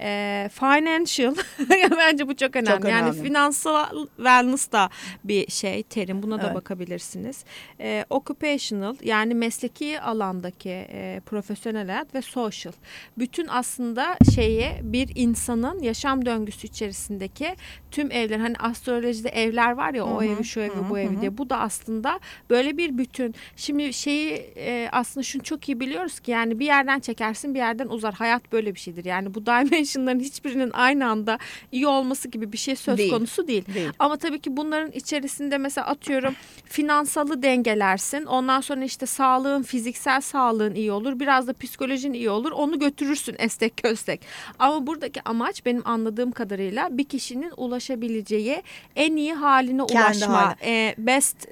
e, 0.00 0.50
financial 0.52 1.34
bence 1.96 2.28
bu 2.28 2.36
çok 2.36 2.56
önemli. 2.56 2.68
çok 2.68 2.84
önemli. 2.84 3.08
Yani 3.08 3.22
finansal 3.22 4.06
wellness 4.16 4.72
da 4.72 4.90
bir 5.24 5.50
şey 5.50 5.82
terim 5.82 6.22
buna 6.22 6.40
da 6.40 6.46
evet. 6.46 6.54
bakabilirsiniz. 6.54 7.44
E, 7.80 8.04
occupational 8.10 8.96
yani 9.02 9.34
mesleki 9.34 10.00
alandaki 10.00 10.86
e, 10.92 11.20
profesyonel 11.26 11.86
hayat 11.86 12.14
ve 12.14 12.22
social. 12.22 12.72
Bütün 13.18 13.46
aslında 13.48 14.16
şeyi 14.34 14.70
bir 14.82 15.10
insanın 15.14 15.82
yaşam 15.82 16.26
döngüsü 16.26 16.66
içerisindeki 16.66 17.56
tüm 17.90 18.12
evler 18.12 18.38
hani 18.38 18.56
astrolojide 18.56 19.28
evler 19.28 19.72
var 19.72 19.94
ya 19.94 20.02
Hı 20.02 20.08
-hı. 20.08 20.16
o 20.16 20.22
evi 20.22 20.44
şu 20.44 20.60
evi 20.60 20.74
Hı 20.74 20.90
bu 20.90 20.98
evi 20.98 21.20
diye 21.20 21.38
bu 21.38 21.50
da 21.50 21.58
aslında 21.60 22.20
böyle 22.50 22.76
bir 22.76 22.98
bütün. 22.98 23.34
Şimdi 23.56 23.92
şeyi 23.92 24.47
e, 24.56 24.88
aslında 24.92 25.24
şunu 25.24 25.42
çok 25.42 25.68
iyi 25.68 25.80
biliyoruz 25.80 26.20
ki 26.20 26.30
yani 26.30 26.58
bir 26.58 26.66
yerden 26.66 27.00
çekersin 27.00 27.54
bir 27.54 27.58
yerden 27.58 27.88
uzar. 27.88 28.14
Hayat 28.14 28.52
böyle 28.52 28.74
bir 28.74 28.80
şeydir. 28.80 29.04
Yani 29.04 29.34
bu 29.34 29.46
dimensionların 29.46 30.20
hiçbirinin 30.20 30.70
aynı 30.70 31.08
anda 31.08 31.38
iyi 31.72 31.86
olması 31.86 32.28
gibi 32.28 32.52
bir 32.52 32.58
şey 32.58 32.76
söz 32.76 32.98
değil. 32.98 33.10
konusu 33.10 33.48
değil. 33.48 33.64
değil. 33.74 33.90
Ama 33.98 34.16
tabii 34.16 34.40
ki 34.40 34.56
bunların 34.56 34.90
içerisinde 34.90 35.58
mesela 35.58 35.86
atıyorum 35.86 36.34
finansalı 36.64 37.42
dengelersin. 37.42 38.24
Ondan 38.24 38.60
sonra 38.60 38.84
işte 38.84 39.06
sağlığın, 39.06 39.62
fiziksel 39.62 40.20
sağlığın 40.20 40.74
iyi 40.74 40.92
olur. 40.92 41.20
Biraz 41.20 41.46
da 41.46 41.52
psikolojin 41.52 42.12
iyi 42.12 42.30
olur. 42.30 42.52
Onu 42.52 42.78
götürürsün 42.78 43.36
estek 43.38 43.76
köstek. 43.76 44.20
Ama 44.58 44.86
buradaki 44.86 45.20
amaç 45.24 45.66
benim 45.66 45.82
anladığım 45.84 46.32
kadarıyla 46.32 46.88
bir 46.98 47.04
kişinin 47.04 47.52
ulaşabileceği 47.56 48.62
en 48.96 49.16
iyi 49.16 49.34
haline 49.34 49.86
Kendi 49.86 50.06
ulaşma. 50.06 50.42
Hali. 50.42 50.56
E, 50.64 50.94
best 50.98 51.48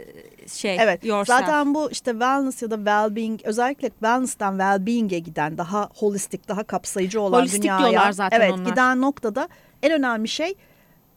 şey 0.50 0.76
evet, 0.80 1.04
yourself. 1.04 1.40
Zaten 1.40 1.74
bu 1.74 1.90
işte 1.90 2.10
wellness 2.10 2.62
ya 2.62 2.70
da 2.70 2.85
well-being 2.86 3.40
özellikle 3.44 3.88
wellness'tan 3.88 4.52
well-being'e 4.58 5.18
giden 5.18 5.58
daha 5.58 5.88
holistik, 5.94 6.48
daha 6.48 6.64
kapsayıcı 6.64 7.20
olan 7.20 7.40
holistik 7.40 7.62
dünyaya. 7.62 7.90
diyorlar 7.90 8.12
zaten 8.12 8.40
evet, 8.40 8.52
onlar. 8.52 8.70
giden 8.70 9.00
noktada 9.00 9.48
en 9.82 9.92
önemli 9.92 10.28
şey 10.28 10.54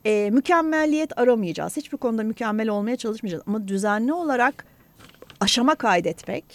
e, 0.05 0.29
mükemmelliyet 0.29 1.17
aramayacağız. 1.19 1.77
Hiçbir 1.77 1.97
konuda 1.97 2.23
mükemmel 2.23 2.69
olmaya 2.69 2.95
çalışmayacağız. 2.95 3.43
Ama 3.47 3.67
düzenli 3.67 4.13
olarak 4.13 4.65
aşama 5.39 5.75
kaydetmek, 5.75 6.45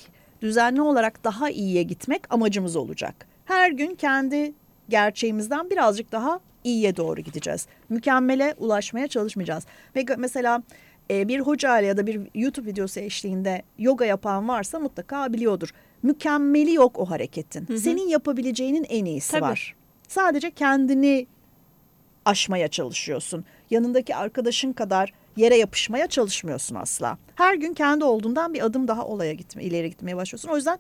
düzenli 0.43 0.83
olarak 0.83 1.25
daha 1.25 1.51
iyiye 1.51 1.83
gitmek 1.83 2.35
amacımız 2.35 2.77
olacak. 2.77 3.27
Her 3.45 3.71
gün 3.71 3.95
kendi 3.95 4.55
gerçeğimizden 4.89 5.71
birazcık 5.71 6.13
daha 6.13 6.41
iyiye 6.65 6.97
doğru 6.97 7.21
gideceğiz. 7.21 7.67
Mükemmele 7.89 8.55
ulaşmaya 8.59 9.09
çalışmayacağız. 9.09 9.67
Ve 9.97 10.05
mesela 10.19 10.63
e, 11.11 11.29
bir 11.29 11.41
hoca 11.41 11.81
ya 11.81 11.97
da 11.97 12.07
bir 12.07 12.21
YouTube 12.35 12.71
videosu 12.71 13.01
eşliğinde 13.01 13.63
yoga 13.79 14.05
yapan 14.05 14.49
varsa 14.49 14.79
mutlaka 14.79 15.33
biliyordur. 15.33 15.71
Mükemmeli 16.03 16.75
yok 16.75 16.99
o 16.99 17.11
hareketin. 17.11 17.69
Hı 17.69 17.73
hı. 17.73 17.79
Senin 17.79 18.09
yapabileceğinin 18.09 18.87
en 18.89 19.05
iyisi 19.05 19.33
Tabii. 19.33 19.43
var. 19.43 19.75
Sadece 20.09 20.51
kendini 20.51 21.27
aşmaya 22.25 22.69
çalışıyorsun. 22.69 23.45
Yanındaki 23.71 24.17
arkadaşın 24.17 24.73
kadar 24.73 25.13
yere 25.37 25.57
yapışmaya 25.57 26.07
çalışmıyorsun 26.07 26.75
asla. 26.75 27.19
Her 27.35 27.55
gün 27.55 27.75
kendi 27.75 28.05
olduğundan 28.05 28.55
bir 28.55 28.65
adım 28.65 28.89
daha 28.89 29.07
olaya 29.07 29.33
gitme, 29.33 29.65
ileri 29.65 29.91
gitmeye 29.91 30.17
başlıyorsun. 30.17 30.49
O 30.49 30.57
yüzden 30.57 30.79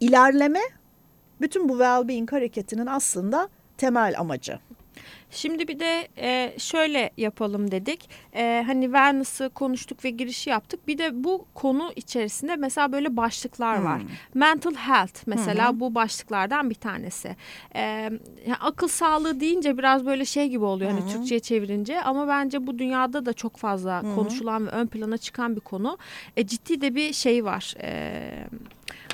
ilerleme 0.00 0.60
bütün 1.40 1.68
bu 1.68 1.72
well-being 1.72 2.30
hareketinin 2.30 2.86
aslında 2.86 3.48
temel 3.76 4.18
amacı. 4.18 4.58
Şimdi 5.30 5.68
bir 5.68 5.78
de 5.78 6.08
e, 6.18 6.54
şöyle 6.58 7.10
yapalım 7.16 7.70
dedik. 7.70 8.10
E, 8.34 8.64
hani 8.66 8.84
wellness'ı 8.84 9.48
konuştuk 9.48 10.04
ve 10.04 10.10
girişi 10.10 10.50
yaptık. 10.50 10.86
Bir 10.88 10.98
de 10.98 11.24
bu 11.24 11.46
konu 11.54 11.92
içerisinde 11.96 12.56
mesela 12.56 12.92
böyle 12.92 13.16
başlıklar 13.16 13.78
hmm. 13.78 13.84
var. 13.84 14.02
Mental 14.34 14.74
health 14.74 15.22
mesela 15.26 15.72
hmm. 15.72 15.80
bu 15.80 15.94
başlıklardan 15.94 16.70
bir 16.70 16.74
tanesi. 16.74 17.36
E, 17.74 17.80
yani 18.46 18.56
akıl 18.60 18.88
sağlığı 18.88 19.40
deyince 19.40 19.78
biraz 19.78 20.06
böyle 20.06 20.24
şey 20.24 20.48
gibi 20.48 20.64
oluyor 20.64 20.90
hmm. 20.90 20.98
hani 20.98 21.12
Türkçe'ye 21.12 21.40
çevirince 21.40 22.02
ama 22.02 22.28
bence 22.28 22.66
bu 22.66 22.78
dünyada 22.78 23.26
da 23.26 23.32
çok 23.32 23.56
fazla 23.56 24.02
hmm. 24.02 24.14
konuşulan 24.14 24.66
ve 24.66 24.70
ön 24.70 24.86
plana 24.86 25.18
çıkan 25.18 25.56
bir 25.56 25.60
konu. 25.60 25.98
E, 26.36 26.46
ciddi 26.46 26.80
de 26.80 26.94
bir 26.94 27.12
şey 27.12 27.44
var. 27.44 27.74
E, 27.82 28.22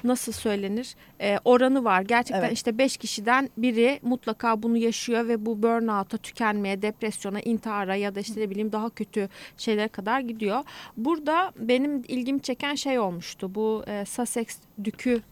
nasıl 0.05 0.33
söylenir 0.33 0.95
e, 1.21 1.39
oranı 1.45 1.85
var. 1.85 2.03
Gerçekten 2.03 2.41
evet. 2.41 2.53
işte 2.53 2.79
beş 2.79 2.97
kişiden 2.97 3.51
biri 3.57 4.01
mutlaka 4.03 4.63
bunu 4.63 4.77
yaşıyor 4.77 5.29
ve 5.29 5.47
bu 5.47 5.63
burnout'a, 5.63 6.17
tükenmeye, 6.17 6.83
depresyona, 6.83 7.41
intihara 7.41 7.97
ya 7.97 8.15
da 8.15 8.21
işte 8.21 8.41
ne 8.41 8.51
bileyim 8.51 8.73
daha 8.73 8.91
kötü 8.91 9.29
şeylere 9.57 9.89
kadar 9.89 10.21
gidiyor. 10.21 10.65
Burada 10.97 11.53
benim 11.57 12.03
ilgimi 12.09 12.43
çeken 12.43 12.75
şey 12.75 12.99
olmuştu. 12.99 13.55
Bu 13.55 13.85
e, 13.87 14.05
Sussex 14.05 14.47
dükü 14.85 15.23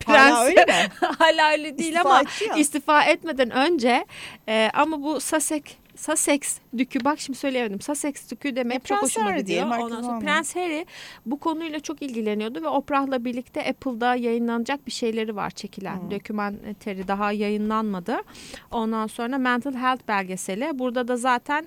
prens. 0.00 0.32
Hala 0.34 0.44
öyle 0.44 0.64
mi? 0.64 0.88
Hala 1.18 1.52
öyle 1.52 1.78
değil 1.78 1.92
istifa 1.92 2.10
ama 2.10 2.22
istifa 2.56 3.02
etmeden 3.02 3.50
önce 3.50 4.06
e, 4.48 4.70
ama 4.74 5.02
bu 5.02 5.20
Sussex 5.20 5.62
Sussex 6.00 6.58
dükü 6.78 7.04
bak 7.04 7.20
şimdi 7.20 7.38
söyleyemedim. 7.38 7.80
Sussex 7.80 8.30
dükü 8.30 8.56
demek 8.56 8.76
e, 8.76 8.80
çok 8.80 8.98
Prens 8.98 9.02
hoşuma 9.02 9.26
Harry 9.26 9.40
gidiyor. 9.40 9.78
Ondan 9.78 10.02
sonra 10.02 10.18
Prens 10.18 10.56
Harry 10.56 10.86
bu 11.26 11.40
konuyla 11.40 11.80
çok 11.80 12.02
ilgileniyordu 12.02 12.62
ve 12.62 12.68
Oprah'la 12.68 13.24
birlikte 13.24 13.68
Apple'da 13.68 14.14
yayınlanacak 14.14 14.86
bir 14.86 14.92
şeyleri 14.92 15.36
var 15.36 15.50
çekilen. 15.50 16.00
Hmm. 16.00 16.10
Dokümanteri 16.10 17.08
daha 17.08 17.32
yayınlanmadı. 17.32 18.16
Ondan 18.70 19.06
sonra 19.06 19.38
Mental 19.38 19.74
Health 19.74 20.08
belgeseli. 20.08 20.78
Burada 20.78 21.08
da 21.08 21.16
zaten 21.16 21.66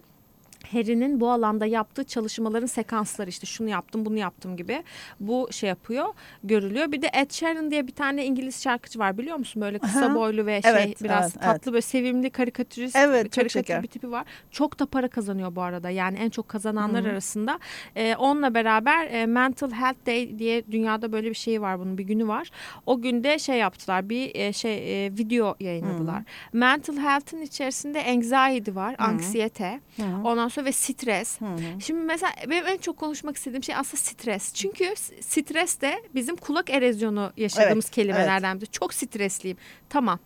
Harry'nin 0.73 1.19
bu 1.19 1.31
alanda 1.31 1.65
yaptığı 1.65 2.03
çalışmaların 2.03 2.67
sekansları 2.67 3.29
işte 3.29 3.45
şunu 3.45 3.69
yaptım 3.69 4.05
bunu 4.05 4.17
yaptım 4.17 4.57
gibi 4.57 4.83
bu 5.19 5.47
şey 5.51 5.69
yapıyor 5.69 6.05
görülüyor. 6.43 6.91
Bir 6.91 7.01
de 7.01 7.09
Ed 7.13 7.31
Sheeran 7.31 7.71
diye 7.71 7.87
bir 7.87 7.95
tane 7.95 8.25
İngiliz 8.25 8.63
şarkıcı 8.63 8.99
var 8.99 9.17
biliyor 9.17 9.37
musun? 9.37 9.61
Böyle 9.61 9.79
kısa 9.79 10.15
boylu 10.15 10.45
ve 10.45 10.61
şey 10.61 10.71
evet, 10.71 11.03
biraz 11.03 11.23
evet, 11.23 11.33
tatlı 11.43 11.51
evet. 11.53 11.67
böyle 11.67 11.81
sevimli 11.81 12.29
karikatürist 12.29 12.95
evet, 12.95 13.35
karikatür 13.35 13.83
bir 13.83 13.87
tipi 13.87 14.11
var. 14.11 14.25
Çok 14.51 14.79
da 14.79 14.85
para 14.85 15.07
kazanıyor 15.07 15.55
bu 15.55 15.61
arada 15.61 15.89
yani 15.89 16.17
en 16.17 16.29
çok 16.29 16.49
kazananlar 16.49 17.03
Hı 17.03 17.07
-hı. 17.07 17.11
arasında. 17.11 17.59
Ee, 17.95 18.15
onunla 18.15 18.53
beraber 18.53 19.07
e, 19.07 19.25
Mental 19.25 19.71
Health 19.71 20.05
Day 20.05 20.39
diye 20.39 20.63
dünyada 20.71 21.11
böyle 21.11 21.29
bir 21.29 21.35
şey 21.35 21.61
var 21.61 21.79
bunun 21.79 21.97
bir 21.97 22.03
günü 22.03 22.27
var. 22.27 22.49
O 22.85 23.01
günde 23.01 23.39
şey 23.39 23.57
yaptılar 23.57 24.09
bir 24.09 24.35
e, 24.35 24.53
şey 24.53 25.05
e, 25.05 25.11
video 25.11 25.55
yayınladılar. 25.59 26.19
Hı 26.19 26.19
-hı. 26.19 26.57
Mental 26.57 26.97
Health'ın 26.97 27.41
içerisinde 27.41 28.03
anxiety 28.05 28.71
var, 28.75 28.93
Hı 28.93 28.97
-hı. 28.97 29.05
anksiyete. 29.05 29.79
Hı 29.95 30.01
-hı. 30.01 30.23
Ondan 30.23 30.47
sonra 30.47 30.62
ve 30.65 30.71
stres. 30.71 31.41
Hı 31.41 31.45
hı. 31.45 31.81
Şimdi 31.81 32.01
mesela 32.01 32.33
benim 32.49 32.67
en 32.67 32.77
çok 32.77 32.97
konuşmak 32.97 33.37
istediğim 33.37 33.63
şey 33.63 33.75
aslında 33.75 33.97
stres. 33.97 34.53
Çünkü 34.53 34.93
stres 35.21 35.81
de 35.81 36.03
bizim 36.15 36.35
kulak 36.35 36.69
erozyonu 36.69 37.33
yaşadığımız 37.37 37.85
evet, 37.85 37.95
kelimelerden 37.95 38.57
biri. 38.57 38.65
Evet. 38.65 38.73
Çok 38.73 38.93
stresliyim. 38.93 39.57
Tamam. 39.89 40.19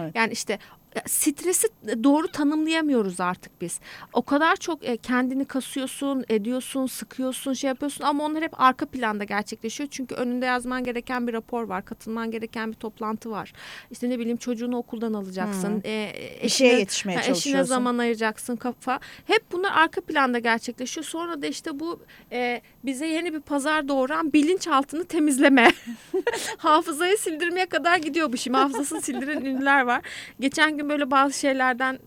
Evet. 0.00 0.12
Yani 0.14 0.32
işte 0.32 0.58
stresi 1.06 1.68
doğru 2.04 2.28
tanımlayamıyoruz 2.28 3.20
artık 3.20 3.60
biz. 3.60 3.80
O 4.12 4.22
kadar 4.22 4.56
çok 4.56 4.84
e, 4.84 4.96
kendini 4.96 5.44
kasıyorsun, 5.44 6.24
ediyorsun, 6.28 6.86
sıkıyorsun, 6.86 7.52
şey 7.52 7.68
yapıyorsun 7.68 8.04
ama 8.04 8.24
onlar 8.24 8.42
hep 8.42 8.60
arka 8.60 8.86
planda 8.86 9.24
gerçekleşiyor. 9.24 9.88
Çünkü 9.92 10.14
önünde 10.14 10.46
yazman 10.46 10.84
gereken 10.84 11.28
bir 11.28 11.32
rapor 11.32 11.62
var, 11.62 11.84
katılman 11.84 12.30
gereken 12.30 12.68
bir 12.68 12.76
toplantı 12.76 13.30
var. 13.30 13.52
İşte 13.90 14.10
ne 14.10 14.18
bileyim 14.18 14.36
çocuğunu 14.36 14.76
okuldan 14.76 15.12
alacaksın. 15.12 15.74
Hmm. 15.74 15.80
E, 15.84 16.12
bir 16.42 16.48
şeye 16.48 16.78
yetişmeye 16.78 17.18
ha, 17.18 17.22
çalışıyorsun. 17.22 17.50
Eşine 17.50 17.64
zaman 17.64 17.98
ayıracaksın 17.98 18.56
kafa. 18.56 19.00
Hep 19.26 19.52
bunlar 19.52 19.72
arka 19.72 20.00
planda 20.00 20.38
gerçekleşiyor. 20.38 21.04
Sonra 21.04 21.42
da 21.42 21.46
işte 21.46 21.80
bu 21.80 22.00
e, 22.32 22.60
bize 22.84 23.06
yeni 23.06 23.34
bir 23.34 23.40
pazar 23.40 23.88
doğuran 23.88 24.32
bilinçaltını 24.32 25.04
temizleme. 25.04 25.72
Hafızayı 26.56 27.18
sildirmeye 27.18 27.66
kadar 27.66 27.96
gidiyor 27.96 28.32
bu 28.32 28.36
şimdi. 28.36 28.56
Hafızasını 28.56 29.00
sildiren 29.00 29.40
ünlüler 29.44 29.82
var. 29.82 30.02
Geçen 30.40 30.76
gün 30.76 30.81
böyle 30.88 31.10
bazı 31.10 31.38
şeylerden 31.38 31.98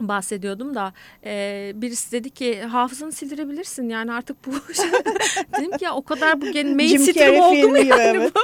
bahsediyordum 0.00 0.74
da 0.74 0.92
e, 1.24 1.72
birisi 1.74 2.12
dedi 2.12 2.30
ki 2.30 2.62
hafızanı 2.62 3.12
sildirebilirsin. 3.12 3.88
Yani 3.88 4.12
artık 4.12 4.46
bu 4.46 4.50
dedim 5.58 5.76
ki 5.76 5.84
ya 5.84 5.94
o 5.94 6.02
kadar 6.02 6.40
bu 6.40 6.52
gen 6.52 6.76
mainstream 6.76 7.40
oldu 7.40 7.68
mu 7.68 7.78
yani 7.78 8.02
evet. 8.02 8.32
bu? 8.34 8.40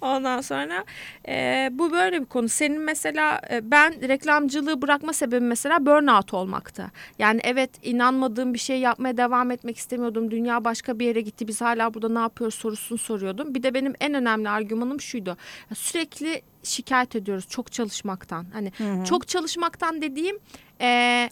Ondan 0.06 0.40
sonra 0.40 0.84
e, 1.28 1.68
bu 1.72 1.92
böyle 1.92 2.20
bir 2.20 2.26
konu. 2.26 2.48
Senin 2.48 2.80
mesela 2.80 3.40
e, 3.50 3.70
ben 3.70 4.08
reklamcılığı 4.08 4.82
bırakma 4.82 5.12
sebebim 5.12 5.46
mesela 5.46 5.86
burnout 5.86 6.34
olmaktı. 6.34 6.90
Yani 7.18 7.40
evet 7.44 7.70
inanmadığım 7.82 8.54
bir 8.54 8.58
şey 8.58 8.80
yapmaya 8.80 9.16
devam 9.16 9.50
etmek 9.50 9.76
istemiyordum. 9.76 10.30
Dünya 10.30 10.64
başka 10.64 10.98
bir 10.98 11.06
yere 11.06 11.20
gitti 11.20 11.48
biz 11.48 11.60
hala 11.60 11.94
burada 11.94 12.08
ne 12.08 12.18
yapıyoruz 12.18 12.54
sorusunu 12.54 12.98
soruyordum. 12.98 13.54
Bir 13.54 13.62
de 13.62 13.74
benim 13.74 13.94
en 14.00 14.14
önemli 14.14 14.48
argümanım 14.48 15.00
şuydu. 15.00 15.36
Sürekli 15.74 16.42
şikayet 16.64 17.16
ediyoruz 17.16 17.48
çok 17.48 17.72
çalışmaktan. 17.72 18.46
Hani 18.52 18.72
Hı 18.78 18.92
hı. 18.92 19.04
çok 19.04 19.28
çalışmaktan 19.28 20.02
dediğim 20.02 20.38
e, 20.80 21.30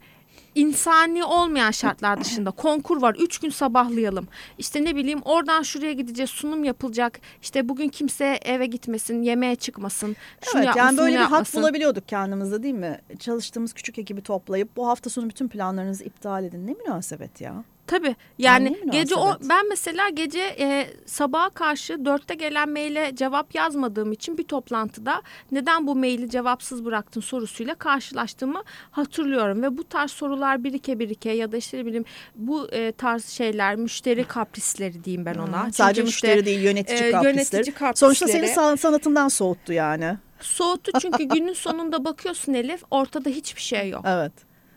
insani 0.54 1.24
olmayan 1.24 1.70
şartlar 1.70 2.20
dışında 2.20 2.50
konkur 2.50 3.02
var. 3.02 3.14
Üç 3.18 3.38
gün 3.38 3.50
sabahlayalım. 3.50 4.28
İşte 4.58 4.84
ne 4.84 4.96
bileyim 4.96 5.20
oradan 5.24 5.62
şuraya 5.62 5.92
gideceğiz 5.92 6.30
sunum 6.30 6.64
yapılacak. 6.64 7.20
İşte 7.42 7.68
bugün 7.68 7.88
kimse 7.88 8.38
eve 8.42 8.66
gitmesin 8.66 9.22
yemeğe 9.22 9.56
çıkmasın. 9.56 10.16
Şunu 10.42 10.62
Evet 10.62 10.66
yapmasın, 10.66 10.86
yani 10.86 10.98
böyle 10.98 11.18
bir 11.18 11.24
hak 11.24 11.54
bulabiliyorduk 11.54 12.08
kendimizde 12.08 12.62
değil 12.62 12.74
mi? 12.74 13.00
Çalıştığımız 13.18 13.72
küçük 13.72 13.98
ekibi 13.98 14.22
toplayıp 14.22 14.76
bu 14.76 14.88
hafta 14.88 15.10
sonu 15.10 15.28
bütün 15.28 15.48
planlarınızı 15.48 16.04
iptal 16.04 16.44
edin. 16.44 16.66
Ne 16.66 16.72
münasebet 16.72 17.40
ya. 17.40 17.64
Tabii 17.92 18.16
yani 18.38 18.78
gece 18.90 19.14
o 19.14 19.36
ben 19.48 19.68
mesela 19.68 20.08
gece 20.08 20.40
e, 20.58 20.86
sabaha 21.06 21.50
karşı 21.50 22.04
dörtte 22.04 22.34
gelen 22.34 22.70
maile 22.70 23.16
cevap 23.16 23.54
yazmadığım 23.54 24.12
için 24.12 24.38
bir 24.38 24.44
toplantıda 24.44 25.22
neden 25.50 25.86
bu 25.86 25.96
maili 25.96 26.30
cevapsız 26.30 26.84
bıraktın 26.84 27.20
sorusuyla 27.20 27.74
karşılaştığımı 27.74 28.62
hatırlıyorum 28.90 29.62
ve 29.62 29.78
bu 29.78 29.84
tarz 29.84 30.10
sorular 30.10 30.64
birike 30.64 30.98
birike 30.98 31.30
ya 31.30 31.52
da 31.52 31.56
işte 31.56 31.78
ne 31.78 31.86
bileyim 31.86 32.04
bu 32.36 32.68
e, 32.72 32.92
tarz 32.92 33.26
şeyler 33.26 33.76
müşteri 33.76 34.24
kaprisleri 34.24 35.04
diyeyim 35.04 35.26
ben 35.26 35.34
ona. 35.34 35.62
Çünkü 35.62 35.72
Sadece 35.72 36.02
işte, 36.02 36.28
müşteri 36.28 36.46
değil 36.46 36.60
yönetici 36.60 37.08
e, 37.08 37.10
kaprisleri. 37.10 37.36
yönetici 37.36 37.74
kaprisleri. 37.74 37.96
Sonuçta 37.96 38.28
seni 38.28 38.48
san- 38.48 38.76
sanatından 38.76 39.28
soğuttu 39.28 39.72
yani. 39.72 40.16
Soğuttu 40.40 40.92
çünkü 41.00 41.24
günün 41.34 41.52
sonunda 41.52 42.04
bakıyorsun 42.04 42.54
Elif 42.54 42.82
ortada 42.90 43.30
hiçbir 43.30 43.62
şey 43.62 43.88
yok. 43.88 44.04
Evet. 44.06 44.32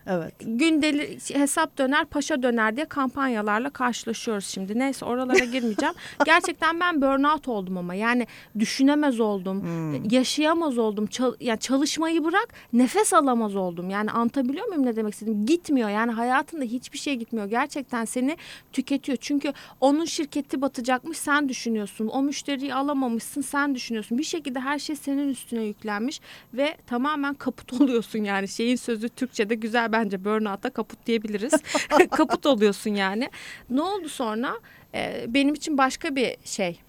Evet. 0.08 0.34
Gündeli 0.40 1.18
hesap 1.34 1.78
döner 1.78 2.06
paşa 2.06 2.44
döner 2.44 2.76
diye 2.76 2.86
kampanyalarla 2.86 3.70
karşılaşıyoruz 3.70 4.46
şimdi. 4.48 4.80
Neyse 4.80 5.06
oralara 5.06 5.46
girmeyeceğim. 5.46 5.94
Gerçekten 6.26 6.80
ben 6.80 7.02
burnout 7.02 7.48
oldum 7.48 7.78
ama 7.78 7.96
yani 7.96 8.28
düşünemez 8.60 9.20
oldum. 9.20 9.62
Hmm. 9.62 10.10
Yaşayamaz 10.10 10.78
oldum. 10.78 11.06
Çal- 11.08 11.36
yani 11.40 11.60
çalışmayı 11.60 12.24
bırak 12.24 12.48
nefes 12.74 13.14
alamaz 13.14 13.56
oldum. 13.56 13.90
Yani 13.90 14.12
anlatabiliyor 14.12 14.68
muyum 14.68 14.86
ne 14.86 14.96
demek 14.96 15.14
istedim? 15.14 15.46
Gitmiyor 15.46 15.90
yani 15.90 16.12
hayatında 16.12 16.64
hiçbir 16.64 16.98
şey 16.98 17.16
gitmiyor. 17.16 17.48
Gerçekten 17.48 18.06
seni 18.06 18.38
tüketiyor. 18.74 19.18
Çünkü 19.22 19.54
onun 19.82 20.06
şirketi 20.06 20.62
batacakmış 20.62 21.18
sen 21.18 21.50
düşünüyorsun. 21.50 22.08
O 22.08 22.22
müşteriyi 22.22 22.74
alamamışsın 22.74 23.42
sen 23.42 23.76
düşünüyorsun. 23.76 24.18
Bir 24.18 24.24
şekilde 24.24 24.60
her 24.60 24.80
şey 24.80 24.96
senin 24.96 25.30
üstüne 25.30 25.64
yüklenmiş 25.64 26.22
ve 26.54 26.78
tamamen 26.88 27.34
kaput 27.34 27.74
oluyorsun 27.82 28.20
yani. 28.24 28.48
Şeyin 28.48 28.76
sözü 28.76 29.10
Türkçe'de 29.10 29.56
güzel 29.56 29.92
bence 29.96 30.26
burnout'a 30.26 30.70
kaput 30.70 31.06
diyebiliriz. 31.06 31.54
kaput 32.12 32.46
oluyorsun 32.46 32.92
yani. 32.96 33.30
Ne 33.70 33.82
oldu 33.82 34.10
sonra? 34.10 34.56
Ee, 34.94 35.26
benim 35.28 35.54
için 35.54 35.78
başka 35.78 36.16
bir 36.16 36.36
şey 36.44 36.80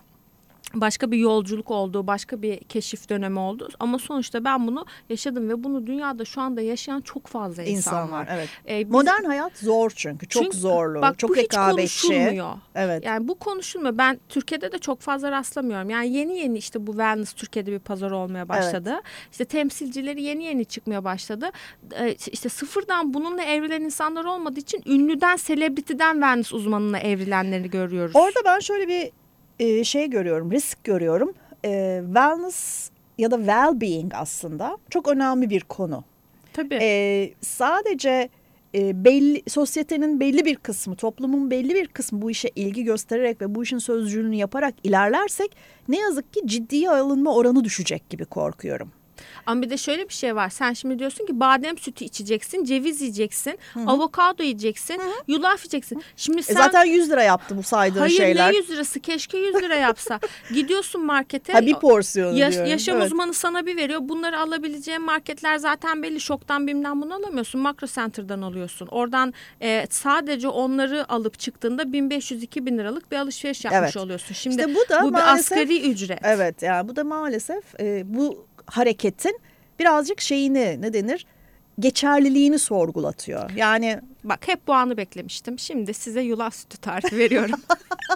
başka 0.74 1.11
bir 1.11 1.18
yolculuk 1.18 1.70
oldu, 1.70 2.07
başka 2.07 2.42
bir 2.42 2.59
keşif 2.59 3.09
dönemi 3.09 3.38
oldu. 3.38 3.68
Ama 3.81 3.98
sonuçta 3.98 4.44
ben 4.44 4.66
bunu 4.66 4.87
yaşadım 5.11 5.48
ve 5.48 5.64
bunu 5.64 5.87
dünyada 5.87 6.24
şu 6.24 6.40
anda 6.40 6.61
yaşayan 6.61 7.00
çok 7.00 7.26
fazla 7.26 7.62
insan, 7.62 7.76
İnsan 7.76 8.12
var. 8.12 8.29
Evet. 8.31 8.48
Ee, 8.68 8.85
biz- 8.85 8.90
Modern 8.92 9.24
hayat 9.24 9.59
zor 9.59 9.92
çünkü. 9.96 10.29
Çok 10.29 10.42
Çünkü 10.42 10.57
zorlu. 10.57 11.02
Bak 11.02 11.18
çok 11.18 11.31
bu 11.31 11.35
hiç 11.37 11.42
rekabetçi. 11.42 12.02
konuşulmuyor. 12.09 12.52
Evet. 12.74 13.05
Yani 13.05 13.29
bu 13.29 13.35
konuşulmuyor. 13.35 13.98
Ben 13.98 14.20
Türkiye'de 14.29 14.72
de 14.72 14.79
çok 14.79 15.00
fazla 15.00 15.31
rastlamıyorum. 15.31 15.90
Yani 15.90 16.09
yeni 16.12 16.38
yeni 16.38 16.59
işte 16.59 16.87
bu 16.87 16.90
wellness 16.92 17.33
Türkiye'de 17.33 17.72
bir 17.72 17.79
pazar 17.79 18.11
olmaya 18.11 18.48
başladı. 18.48 19.00
İşte 19.33 19.44
temsilcileri 19.44 20.22
yeni 20.22 20.44
yeni 20.44 20.64
çıkmaya 20.64 21.05
başladı. 21.05 21.50
Ee, 22.00 22.14
işte 22.33 22.48
sıfırdan 22.48 23.14
bununla 23.14 23.42
evrilen 23.42 23.81
insanlar 23.83 24.24
olmadığı 24.24 24.61
için 24.61 24.83
ünlüden, 24.87 25.37
selebritiden 25.37 26.12
wellness 26.12 26.52
uzmanına 26.52 26.98
evrilenleri 26.98 27.70
görüyoruz. 27.70 28.16
Orada 28.16 28.40
ben 28.44 28.59
şöyle 28.61 28.88
bir 28.88 29.11
e, 29.60 29.84
şey 29.84 30.10
görüyorum, 30.10 30.52
risk 30.52 30.84
görüyorum. 30.84 31.34
E, 31.64 32.02
wellness 32.06 32.90
ya 33.18 33.30
da 33.30 33.36
well-being 33.36 34.14
aslında 34.14 34.78
çok 34.90 35.08
önemli 35.08 35.50
bir 35.50 35.60
konu. 35.60 36.04
Tabii. 36.52 36.78
E, 36.82 37.30
sadece 37.40 38.28
e, 38.74 39.04
belli 39.04 39.42
sosyetenin 39.50 40.20
belli 40.20 40.44
bir 40.44 40.56
kısmı, 40.56 40.96
toplumun 40.96 41.50
belli 41.50 41.74
bir 41.74 41.86
kısmı 41.86 42.22
bu 42.22 42.30
işe 42.30 42.50
ilgi 42.56 42.84
göstererek 42.84 43.42
ve 43.42 43.54
bu 43.54 43.62
işin 43.62 43.78
sözcülüğünü 43.78 44.34
yaparak 44.36 44.74
ilerlersek 44.84 45.56
ne 45.88 45.98
yazık 45.98 46.32
ki 46.32 46.40
ciddiye 46.46 46.90
alınma 46.90 47.34
oranı 47.34 47.64
düşecek 47.64 48.10
gibi 48.10 48.24
korkuyorum. 48.24 48.92
Ama 49.46 49.62
bir 49.62 49.70
de 49.70 49.76
şöyle 49.76 50.09
bir 50.09 50.14
şey 50.14 50.37
var. 50.37 50.48
Sen 50.50 50.72
şimdi 50.72 50.98
diyorsun 50.98 51.26
ki 51.26 51.40
badem 51.40 51.79
sütü 51.79 52.05
içeceksin, 52.05 52.64
ceviz 52.64 53.00
yiyeceksin, 53.00 53.59
avokado 53.87 54.42
yiyeceksin, 54.42 55.00
yulaf 55.29 55.59
yiyeceksin. 55.64 56.02
Şimdi 56.16 56.38
E, 56.38 56.42
sen 56.42 56.55
zaten 56.55 56.85
100 56.85 57.11
lira 57.11 57.22
yaptı 57.22 57.57
bu 57.57 57.62
saydığın 57.62 58.00
Hayır 58.00 58.16
şeyler. 58.16 58.52
ne 58.52 58.57
100 58.57 58.70
lirası? 58.70 59.00
Keşke 59.00 59.38
100 59.38 59.55
lira 59.55 59.74
yapsa. 59.74 60.20
Gidiyorsun 60.55 61.05
markete. 61.05 61.52
Ha, 61.52 61.61
bir 61.66 61.74
porsiyonu 61.74 62.38
Yaş- 62.38 62.52
diyorum. 62.55 62.70
yaşam 62.70 62.96
Evet. 62.96 63.07
uzmanı 63.07 63.35
sana 63.35 63.66
bir 63.66 63.76
veriyor. 63.76 64.00
Bunları 64.02 64.40
alabileceğin 64.40 65.02
marketler 65.02 65.57
zaten 65.59 66.02
belli. 66.02 66.20
Şoktan 66.20 66.66
bilmem 66.66 67.02
bunu 67.02 67.14
alamıyorsun. 67.14 67.61
Makro 67.61 67.87
Center'dan 67.87 68.42
alıyorsun. 68.42 68.87
Oradan 68.90 69.35
e, 69.62 69.87
sadece 69.90 70.48
onları 70.48 71.12
alıp 71.12 71.38
çıktığında 71.38 71.83
1500-2000 71.83 72.79
liralık 72.79 73.12
bir 73.12 73.16
alışveriş 73.16 73.64
yapmış 73.64 73.81
Evet. 73.83 73.96
oluyorsun. 73.96 74.35
Şimdi 74.35 74.57
İşte 74.57 74.74
bu 74.74 74.88
da 74.88 75.02
bu 75.02 75.09
bir 75.09 75.12
maalesef- 75.18 75.38
asgari 75.59 75.90
ücret. 75.90 76.18
Evet 76.22 76.62
yani 76.62 76.88
bu 76.88 76.96
da 76.96 77.05
maalesef 77.05 77.81
e, 77.81 78.02
bu 78.14 78.46
hareketin 78.66 79.38
birazcık 79.79 80.20
şeyini 80.20 80.83
ne 80.83 80.92
denir 80.92 81.26
geçerliliğini 81.81 82.59
sorgulatıyor. 82.59 83.50
Yani 83.50 84.00
Bak 84.24 84.48
hep 84.48 84.66
bu 84.66 84.74
anı 84.74 84.96
beklemiştim. 84.96 85.59
Şimdi 85.59 85.94
size 85.94 86.20
yulaf 86.20 86.55
sütü 86.55 86.79
tarifi 86.79 87.18
veriyorum. 87.18 87.61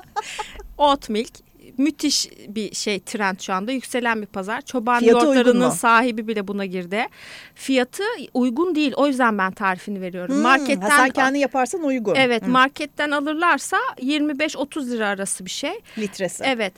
Oat 0.78 1.08
milk 1.08 1.30
müthiş 1.78 2.28
bir 2.48 2.74
şey 2.74 3.00
trend 3.00 3.40
şu 3.40 3.52
anda 3.52 3.72
yükselen 3.72 4.20
bir 4.22 4.26
pazar. 4.26 4.60
Çoban 4.60 4.98
Fiyatı 4.98 5.24
yoğurtlarının 5.24 5.70
sahibi 5.70 6.28
bile 6.28 6.48
buna 6.48 6.64
girdi. 6.66 7.06
Fiyatı 7.54 8.02
uygun 8.34 8.74
değil. 8.74 8.92
O 8.96 9.06
yüzden 9.06 9.38
ben 9.38 9.52
tarifini 9.52 10.00
veriyorum. 10.00 10.34
hmm, 10.34 10.42
Marketten 10.42 10.90
ha, 10.90 10.96
sen 10.96 11.10
kendi 11.10 11.38
yaparsan 11.38 11.82
uygun. 11.82 12.14
Evet, 12.14 12.42
Hmm, 12.42 12.50
marketten 12.50 13.10
alırlarsa 13.10 13.76
25-30 13.98 14.90
lira 14.90 15.08
arası 15.08 15.44
bir 15.44 15.50
şey. 15.50 15.80
litresi. 15.98 16.44
Evet. 16.46 16.72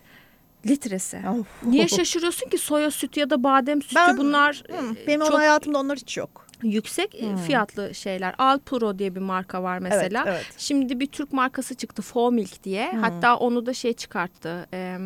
Litresi. 0.66 1.16
Of. 1.30 1.46
Niye 1.62 1.88
şaşırıyorsun 1.96 2.48
ki 2.48 2.58
soya 2.58 2.90
sütü 2.90 3.20
ya 3.20 3.30
da 3.30 3.44
badem 3.44 3.82
sütü 3.82 3.94
Ben- 3.94 4.16
bunlar 4.16 4.62
Hmm, 4.68 4.90
e, 4.92 5.06
benim 5.06 5.20
çok 5.26 5.38
hayatımda 5.38 5.78
onlar 5.78 5.98
hiç 5.98 6.16
yok. 6.16 6.46
yüksek 6.62 7.14
Hmm. 7.20 7.36
fiyatlı 7.36 7.94
şeyler. 7.94 8.34
Alpro 8.38 8.98
diye 8.98 9.14
bir 9.14 9.20
marka 9.20 9.62
var 9.62 9.78
mesela. 9.78 10.24
Evet, 10.26 10.34
evet. 10.36 10.54
Şimdi 10.58 11.00
bir 11.00 11.06
Türk 11.06 11.32
markası 11.32 11.74
çıktı 11.74 12.02
Fomilk 12.02 12.64
diye. 12.64 12.92
Hmm. 12.92 13.02
Hatta 13.02 13.36
onu 13.36 13.66
da 13.66 13.74
şey 13.74 13.92
çıkarttı. 13.92 14.66
e, 14.74 14.98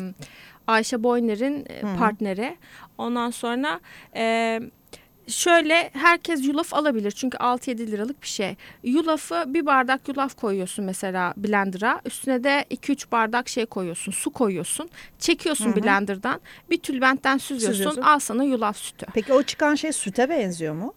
Ayşe 0.67 1.03
Boyner'in 1.03 1.65
Hmm. 1.81 1.97
partneri. 1.97 2.57
Ondan 2.97 3.29
sonra 3.31 3.79
e, 4.15 4.59
şöyle 5.27 5.89
herkes 5.93 6.47
yulaf 6.47 6.73
alabilir. 6.73 7.11
Çünkü 7.11 7.37
6-7 7.37 7.77
liralık 7.87 8.21
bir 8.21 8.27
şey. 8.27 8.55
Yulafı 8.83 9.43
bir 9.47 9.65
bardak 9.65 10.07
yulaf 10.07 10.35
koyuyorsun 10.35 10.85
mesela 10.85 11.33
blender'a. 11.37 12.01
Üstüne 12.05 12.43
de 12.43 12.65
2-3 12.71 13.11
bardak 13.11 13.49
şey 13.49 13.65
koyuyorsun. 13.65 14.11
Su 14.11 14.29
koyuyorsun. 14.29 14.89
Çekiyorsun 15.19 15.65
Hı 15.65 15.69
hı. 15.71 15.83
blender'dan. 15.83 16.41
Bir 16.69 16.77
tülbentten 16.77 17.37
süzüyorsun. 17.37 17.71
Süzüyorsun. 17.73 18.01
Al 18.01 18.19
sana 18.19 18.43
yulaf 18.43 18.77
sütü. 18.77 19.05
Peki 19.13 19.33
o 19.33 19.43
çıkan 19.43 19.75
şey 19.75 19.91
süte 19.93 20.29
benziyor 20.29 20.73
mu? 20.73 20.93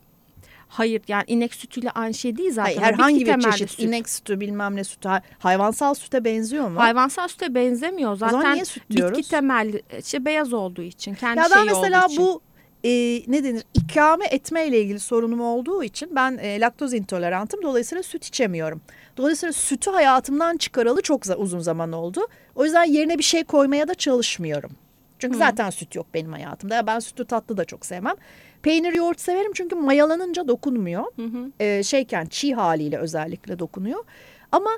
Hayır 0.68 1.02
yani 1.08 1.24
inek 1.26 1.54
sütüyle 1.54 1.90
aynı 1.90 2.14
şey 2.14 2.36
değil 2.36 2.52
zaten. 2.52 2.62
Hayır, 2.64 2.78
O 2.78 2.82
herhangi 2.84 3.26
bir 3.26 3.40
çeşit 3.40 3.70
süt. 3.70 3.80
inek 3.80 4.08
sütü 4.08 4.40
bilmem 4.40 4.76
ne 4.76 4.84
sütü 4.84 5.08
ha- 5.08 5.22
hayvansal 5.38 5.94
süte 5.94 6.24
benziyor 6.24 6.68
mu? 6.68 6.80
Hayvansal 6.80 7.28
süte 7.28 7.54
benzemiyor. 7.54 8.16
zaman 8.16 8.32
Zaten 8.32 8.54
niye 8.54 8.64
süt 8.64 8.90
diyoruz? 8.90 9.18
bitki 9.18 9.30
temelli 9.30 9.82
işte 9.98 10.24
beyaz 10.24 10.52
olduğu 10.52 10.82
için 10.82 11.14
kendi 11.14 11.38
ya 11.38 11.44
ben 11.50 11.56
şeyi 11.56 11.66
mesela 11.66 12.06
bu 12.18 12.40
e, 12.84 12.90
ne 13.26 13.44
denir 13.44 13.64
ikame 13.74 14.26
etme 14.26 14.66
ile 14.66 14.80
ilgili 14.80 15.00
sorunum 15.00 15.40
olduğu 15.40 15.84
için 15.84 16.16
ben 16.16 16.38
e, 16.38 16.60
laktoz 16.60 16.94
intolerantım. 16.94 17.62
Dolayısıyla 17.62 18.02
süt 18.02 18.24
içemiyorum. 18.24 18.80
Dolayısıyla 19.16 19.52
sütü 19.52 19.90
hayatımdan 19.90 20.56
çıkaralı 20.56 21.02
çok 21.02 21.22
uzun 21.36 21.58
zaman 21.60 21.92
oldu. 21.92 22.20
O 22.54 22.64
yüzden 22.64 22.84
yerine 22.84 23.18
bir 23.18 23.22
şey 23.22 23.44
koymaya 23.44 23.88
da 23.88 23.94
çalışmıyorum. 23.94 24.70
Çünkü 25.18 25.34
Hı. 25.34 25.38
zaten 25.38 25.70
süt 25.70 25.94
yok 25.94 26.06
benim 26.14 26.32
hayatımda. 26.32 26.86
Ben 26.86 26.98
sütü 26.98 27.24
tatlı 27.24 27.56
da 27.56 27.64
çok 27.64 27.86
sevmem. 27.86 28.14
Peynir 28.62 28.92
yoğurt 28.92 29.20
severim 29.20 29.52
çünkü 29.54 29.74
mayalanınca 29.74 30.48
dokunmuyor. 30.48 31.04
Hı 31.16 31.22
hı. 31.22 31.52
Ee, 31.60 31.82
şeyken 31.82 32.26
çiğ 32.26 32.54
haliyle 32.54 32.98
özellikle 32.98 33.58
dokunuyor. 33.58 34.04
Ama 34.52 34.70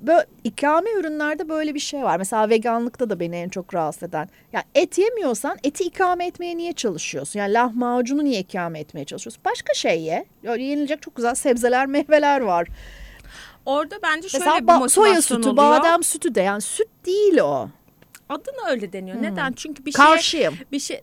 böyle 0.00 0.26
ikame 0.44 0.90
ürünlerde 0.92 1.48
böyle 1.48 1.74
bir 1.74 1.80
şey 1.80 2.02
var. 2.02 2.16
Mesela 2.18 2.48
veganlıkta 2.48 3.10
da 3.10 3.20
beni 3.20 3.36
en 3.36 3.48
çok 3.48 3.74
rahatsız 3.74 4.02
eden. 4.02 4.28
Yani 4.52 4.64
et 4.74 4.98
yemiyorsan 4.98 5.58
eti 5.64 5.84
ikame 5.84 6.26
etmeye 6.26 6.56
niye 6.56 6.72
çalışıyorsun? 6.72 7.38
Yani 7.38 7.52
lahmacunu 7.52 8.24
niye 8.24 8.40
ikame 8.40 8.80
etmeye 8.80 9.04
çalışıyorsun? 9.04 9.42
Başka 9.44 9.74
şey 9.74 10.02
ye. 10.02 10.24
Yani 10.42 10.62
yenilecek 10.62 11.02
çok 11.02 11.16
güzel 11.16 11.34
sebzeler, 11.34 11.86
meyveler 11.86 12.40
var. 12.40 12.68
Orada 13.66 13.96
bence 14.02 14.28
şöyle 14.28 14.44
Mesela 14.44 14.60
bir 14.60 14.72
motivasyon 14.72 15.04
soya 15.04 15.22
sütü, 15.22 15.48
oluyor. 15.48 15.56
badem 15.56 16.02
sütü 16.02 16.34
de 16.34 16.40
yani 16.40 16.60
süt 16.60 16.88
değil 17.06 17.38
o. 17.38 17.68
Adına 18.28 18.70
öyle 18.70 18.92
deniyor. 18.92 19.16
Hmm. 19.16 19.22
Neden? 19.22 19.52
Çünkü 19.52 19.86
bir 19.86 19.92
şey 19.92 20.04
Karşıyım. 20.04 20.54
bir 20.72 20.80
şey 20.80 21.00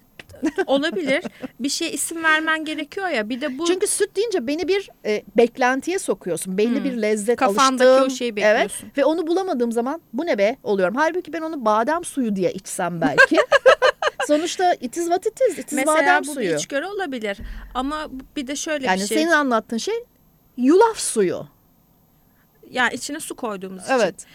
olabilir. 0.68 1.24
bir 1.60 1.70
şey 1.70 1.94
isim 1.94 2.24
vermen 2.24 2.66
gerekiyor 2.66 3.08
ya. 3.08 3.30
Bir 3.30 3.42
de 3.42 3.58
bu 3.58 3.66
Çünkü 3.66 3.88
süt 3.88 4.16
deyince 4.16 4.48
beni 4.48 4.68
bir 4.68 4.90
e, 5.06 5.24
beklentiye 5.38 6.00
sokuyorsun. 6.00 6.58
Belli 6.58 6.76
hmm. 6.76 6.84
bir 6.84 7.02
lezzet 7.02 7.40
Kafandaki 7.40 7.90
alıştığım. 7.90 8.14
o 8.14 8.16
şeyi 8.18 8.36
bekliyorsun. 8.36 8.86
Evet. 8.86 8.98
Ve 8.98 9.06
onu 9.06 9.28
bulamadığım 9.28 9.72
zaman 9.72 10.02
bu 10.14 10.26
ne 10.26 10.38
be 10.38 10.58
oluyorum. 10.64 10.96
Halbuki 10.96 11.34
ben 11.34 11.42
onu 11.42 11.66
badem 11.66 12.04
suyu 12.04 12.36
diye 12.36 12.54
içsem 12.54 13.02
belki. 13.02 13.38
Sonuçta 14.28 14.74
it 14.74 14.98
is 14.98 15.04
what 15.04 15.26
it 15.26 15.42
is. 15.42 15.58
It 15.58 15.72
is 15.72 15.74
Mesela 15.74 15.98
badem 15.98 16.22
bu 16.22 16.34
suyu. 16.34 16.50
bir 16.50 16.56
içgörü 16.56 16.86
olabilir. 16.86 17.38
Ama 17.74 18.08
bir 18.36 18.48
de 18.48 18.56
şöyle 18.56 18.86
yani 18.86 19.02
bir 19.02 19.08
şey. 19.08 19.18
Yani 19.18 19.28
senin 19.28 19.38
anlattığın 19.38 19.78
şey 19.78 19.96
yulaf 20.58 20.98
suyu. 20.98 21.48
Yani 22.72 22.94
içine 22.94 23.20
su 23.20 23.36
koyduğumuz 23.36 23.84
evet. 23.90 23.94
için. 23.94 24.06
Evet. 24.06 24.26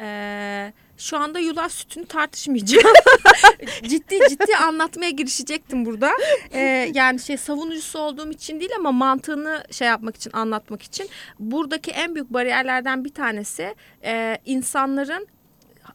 Ee, 0.00 0.72
şu 0.98 1.16
anda 1.16 1.38
yulaf 1.38 1.72
sütünü 1.72 2.06
tartışmayacağım. 2.06 2.94
ciddi 3.82 4.18
ciddi 4.28 4.56
anlatmaya 4.56 5.10
girişecektim 5.10 5.84
burada. 5.84 6.10
Ee, 6.52 6.90
yani 6.94 7.20
şey 7.20 7.36
savunucusu 7.36 7.98
olduğum 7.98 8.30
için 8.30 8.60
değil 8.60 8.72
ama 8.78 8.92
mantığını 8.92 9.64
şey 9.70 9.88
yapmak 9.88 10.16
için 10.16 10.30
anlatmak 10.32 10.82
için. 10.82 11.08
Buradaki 11.38 11.90
en 11.90 12.14
büyük 12.14 12.30
bariyerlerden 12.30 13.04
bir 13.04 13.14
tanesi 13.14 13.74
e, 14.04 14.38
insanların 14.44 15.26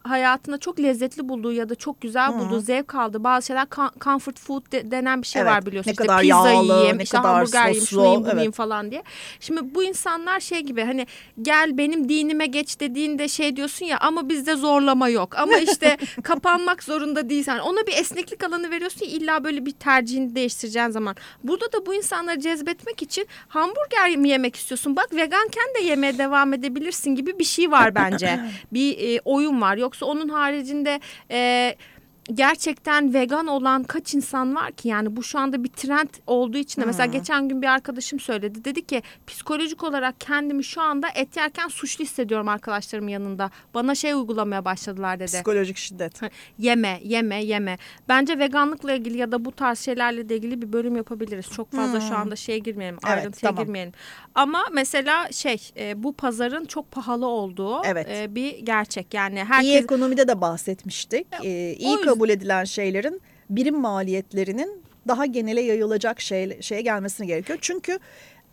hayatında 0.04 0.58
çok 0.58 0.80
lezzetli 0.80 1.28
bulduğu 1.28 1.52
ya 1.52 1.68
da 1.68 1.74
çok 1.74 2.00
güzel 2.00 2.38
bulduğu, 2.38 2.56
Hı. 2.56 2.60
zevk 2.60 2.94
aldığı 2.94 3.24
bazı 3.24 3.46
şeyler 3.46 3.66
comfort 4.00 4.38
food 4.38 4.72
de, 4.72 4.90
denen 4.90 5.22
bir 5.22 5.26
şey 5.26 5.42
evet, 5.42 5.52
var 5.52 5.66
biliyorsun. 5.66 5.88
Ne 5.88 5.92
işte 5.92 6.04
kadar 6.04 6.20
pizza 6.20 6.50
yağlı, 6.50 6.72
yiyeyim, 6.72 6.98
ne 6.98 7.02
işte 7.02 7.16
kadar 7.16 7.34
hamburger 7.34 7.66
yiyeyim, 7.66 7.86
şunu 7.86 8.02
yiyeyim, 8.02 8.22
bunu 8.22 8.40
evet. 8.40 8.54
falan 8.54 8.90
diye. 8.90 9.02
Şimdi 9.40 9.74
bu 9.74 9.84
insanlar 9.84 10.40
şey 10.40 10.60
gibi 10.60 10.82
hani 10.84 11.06
gel 11.42 11.78
benim 11.78 12.08
dinime 12.08 12.46
geç 12.46 12.80
dediğinde 12.80 13.28
şey 13.28 13.56
diyorsun 13.56 13.86
ya 13.86 13.98
ama 13.98 14.28
bizde 14.28 14.56
zorlama 14.56 15.08
yok. 15.08 15.38
Ama 15.38 15.56
işte 15.56 15.96
kapanmak 16.22 16.82
zorunda 16.82 17.28
değilsen 17.28 17.58
ona 17.58 17.86
bir 17.86 17.92
esneklik 17.92 18.44
alanı 18.44 18.70
veriyorsun 18.70 19.06
ya 19.06 19.12
illa 19.12 19.44
böyle 19.44 19.66
bir 19.66 19.72
tercihini 19.72 20.34
değiştireceğin 20.34 20.90
zaman. 20.90 21.16
Burada 21.44 21.72
da 21.72 21.86
bu 21.86 21.94
insanları 21.94 22.40
cezbetmek 22.40 23.02
için 23.02 23.26
hamburger 23.48 24.16
mi 24.16 24.28
yemek 24.28 24.56
istiyorsun? 24.56 24.96
Bak 24.96 25.08
veganken 25.12 25.74
de 25.78 25.84
yemeye 25.84 26.18
devam 26.18 26.52
edebilirsin 26.52 27.10
gibi 27.10 27.38
bir 27.38 27.44
şey 27.44 27.70
var 27.70 27.94
bence. 27.94 28.40
bir 28.72 28.98
e, 28.98 29.20
oyun 29.24 29.60
var. 29.60 29.76
Yok 29.76 29.93
Yoksa 29.94 30.06
onun 30.06 30.28
haricinde 30.28 31.00
e, 31.30 31.76
gerçekten 32.32 33.14
vegan 33.14 33.46
olan 33.46 33.82
kaç 33.82 34.14
insan 34.14 34.54
var 34.54 34.72
ki 34.72 34.88
yani 34.88 35.16
bu 35.16 35.22
şu 35.22 35.38
anda 35.38 35.64
bir 35.64 35.68
trend 35.68 36.08
olduğu 36.26 36.58
için 36.58 36.80
de 36.80 36.84
hmm. 36.84 36.88
mesela 36.88 37.06
geçen 37.06 37.48
gün 37.48 37.62
bir 37.62 37.66
arkadaşım 37.66 38.20
söyledi 38.20 38.64
dedi 38.64 38.86
ki 38.86 39.02
psikolojik 39.26 39.84
olarak 39.84 40.20
kendimi 40.20 40.64
şu 40.64 40.80
anda 40.80 41.08
et 41.14 41.36
yerken 41.36 41.68
suçlu 41.68 42.04
hissediyorum 42.04 42.48
arkadaşlarım 42.48 43.08
yanında 43.08 43.50
bana 43.74 43.94
şey 43.94 44.12
uygulamaya 44.12 44.64
başladılar 44.64 45.20
dedi. 45.20 45.26
Psikolojik 45.26 45.76
şiddet. 45.76 46.20
Yeme 46.58 47.00
yeme 47.02 47.44
yeme 47.44 47.78
bence 48.08 48.38
veganlıkla 48.38 48.92
ilgili 48.92 49.18
ya 49.18 49.32
da 49.32 49.44
bu 49.44 49.52
tarz 49.52 49.78
şeylerle 49.78 50.28
de 50.28 50.36
ilgili 50.36 50.62
bir 50.62 50.72
bölüm 50.72 50.96
yapabiliriz 50.96 51.46
çok 51.50 51.72
fazla 51.72 52.00
hmm. 52.00 52.08
şu 52.08 52.16
anda 52.16 52.36
şeye 52.36 52.58
girmeyelim 52.58 52.98
evet, 53.06 53.18
ayrıntıya 53.18 53.50
tamam. 53.50 53.64
girmeyelim 53.64 53.92
ama 54.34 54.64
mesela 54.72 55.32
şey 55.32 55.70
e, 55.76 56.02
bu 56.02 56.12
pazarın 56.12 56.64
çok 56.64 56.90
pahalı 56.90 57.26
olduğu 57.26 57.84
evet. 57.84 58.06
e, 58.10 58.34
bir 58.34 58.58
gerçek 58.58 59.14
yani 59.14 59.44
herkes. 59.44 59.70
İyi 59.70 59.76
ekonomide 59.76 60.28
de 60.28 60.40
bahsetmiştik 60.40 61.26
ee, 61.44 61.74
iyi 61.78 61.96
kabul 62.14 62.28
edilen 62.28 62.64
şeylerin 62.64 63.20
birim 63.50 63.80
maliyetlerinin 63.80 64.82
daha 65.08 65.26
genele 65.26 65.60
yayılacak 65.60 66.20
şey, 66.20 66.60
şeye 66.60 66.80
gelmesine 66.80 67.26
gerekiyor. 67.26 67.58
Çünkü 67.62 67.98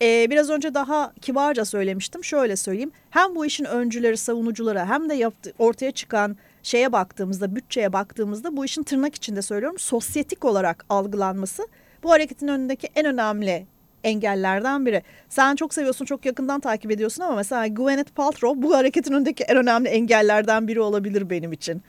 e, 0.02 0.28
biraz 0.30 0.50
önce 0.50 0.74
daha 0.74 1.14
kibarca 1.22 1.66
söylemiştim. 1.66 2.24
Şöyle 2.24 2.56
söyleyeyim. 2.56 2.92
Hem 3.10 3.36
bu 3.36 3.46
işin 3.46 3.66
öncüleri, 3.66 4.18
savunucuları 4.18 4.80
hem 4.80 5.10
de 5.10 5.14
yaptı, 5.14 5.54
ortaya 5.60 5.92
çıkan 5.92 6.38
şeye 6.64 6.92
baktığımızda, 6.92 7.56
bütçeye 7.56 7.94
baktığımızda 7.94 8.58
bu 8.58 8.66
işin 8.66 8.84
tırnak 8.84 9.16
içinde 9.16 9.42
söylüyorum 9.42 9.80
sosyetik 9.80 10.46
olarak 10.46 10.86
algılanması 10.90 11.68
bu 12.04 12.12
hareketin 12.12 12.48
önündeki 12.48 12.90
en 12.96 13.06
önemli 13.06 13.66
engellerden 14.04 14.86
biri. 14.86 15.04
Sen 15.30 15.56
çok 15.56 15.74
seviyorsun, 15.74 16.06
çok 16.06 16.26
yakından 16.26 16.60
takip 16.60 16.92
ediyorsun 16.92 17.24
ama 17.24 17.36
mesela 17.36 17.68
Gwyneth 17.68 18.12
Paltrow 18.12 18.62
bu 18.62 18.76
hareketin 18.76 19.14
önündeki 19.14 19.44
en 19.44 19.58
önemli 19.58 19.90
engellerden 19.90 20.68
biri 20.68 20.82
olabilir 20.82 21.30
benim 21.30 21.54
için. 21.54 21.84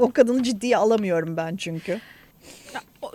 O 0.00 0.12
kadını 0.12 0.42
ciddiye 0.42 0.76
alamıyorum 0.76 1.36
ben 1.36 1.56
çünkü. 1.56 2.00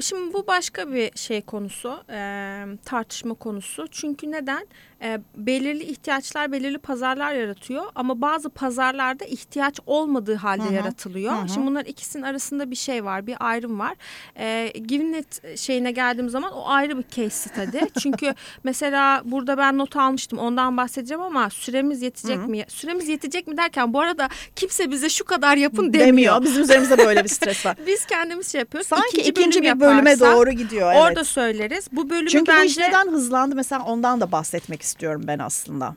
Şimdi 0.01 0.33
bu 0.33 0.47
başka 0.47 0.93
bir 0.93 1.17
şey 1.17 1.41
konusu, 1.41 2.03
e, 2.09 2.63
tartışma 2.85 3.33
konusu. 3.33 3.87
Çünkü 3.91 4.31
neden? 4.31 4.67
E, 5.01 5.19
belirli 5.35 5.83
ihtiyaçlar, 5.83 6.51
belirli 6.51 6.77
pazarlar 6.77 7.33
yaratıyor. 7.33 7.83
Ama 7.95 8.21
bazı 8.21 8.49
pazarlarda 8.49 9.25
ihtiyaç 9.25 9.79
olmadığı 9.85 10.35
halde 10.35 10.63
Hı 10.63 10.67
-hı. 10.67 10.73
yaratılıyor. 10.73 11.33
Hı 11.33 11.37
-hı. 11.37 11.53
Şimdi 11.53 11.67
bunların 11.67 11.91
ikisinin 11.91 12.23
arasında 12.23 12.71
bir 12.71 12.75
şey 12.75 13.05
var, 13.05 13.27
bir 13.27 13.35
ayrım 13.39 13.79
var. 13.79 13.95
E, 14.39 14.73
Givenet 14.87 15.59
şeyine 15.59 15.91
geldiğim 15.91 16.29
zaman 16.29 16.51
o 16.53 16.63
ayrı 16.65 16.97
bir 16.97 17.03
case 17.03 17.29
study. 17.29 17.77
Çünkü 18.01 18.33
mesela 18.63 19.21
burada 19.25 19.57
ben 19.57 19.77
not 19.77 19.95
almıştım, 19.95 20.39
ondan 20.39 20.77
bahsedeceğim 20.77 21.21
ama 21.21 21.49
süremiz 21.49 22.01
yetecek 22.01 22.37
Hı 22.37 22.41
-hı. 22.41 22.47
mi? 22.47 22.65
Süremiz 22.67 23.07
yetecek 23.07 23.47
mi 23.47 23.57
derken 23.57 23.93
bu 23.93 23.99
arada 23.99 24.29
kimse 24.55 24.91
bize 24.91 25.09
şu 25.09 25.25
kadar 25.25 25.57
yapın 25.57 25.93
demiyor. 25.93 26.07
demiyor. 26.07 26.41
Bizim 26.41 26.63
üzerimizde 26.63 26.97
böyle 26.97 27.23
bir 27.23 27.29
stres 27.29 27.65
var. 27.65 27.77
Biz 27.87 28.05
kendimiz 28.05 28.51
şey 28.51 28.59
yapıyoruz. 28.59 28.87
Sanki 28.87 29.21
ikinci, 29.21 29.46
ikinci 29.47 29.63
bir 29.63 29.79
bölüme 29.79 30.19
doğru 30.19 30.51
gidiyor. 30.51 30.91
Evet. 30.93 31.01
Orada 31.01 31.23
söyleriz. 31.23 31.87
Bu 31.91 32.09
bölümü 32.09 32.29
Çünkü 32.29 32.51
bence... 32.51 32.61
bu 32.61 32.65
iş 32.65 32.77
neden 32.77 33.07
hızlandı 33.07 33.55
mesela 33.55 33.83
ondan 33.83 34.21
da 34.21 34.31
bahsetmek 34.31 34.81
istiyorum 34.81 35.23
ben 35.27 35.39
aslında. 35.39 35.95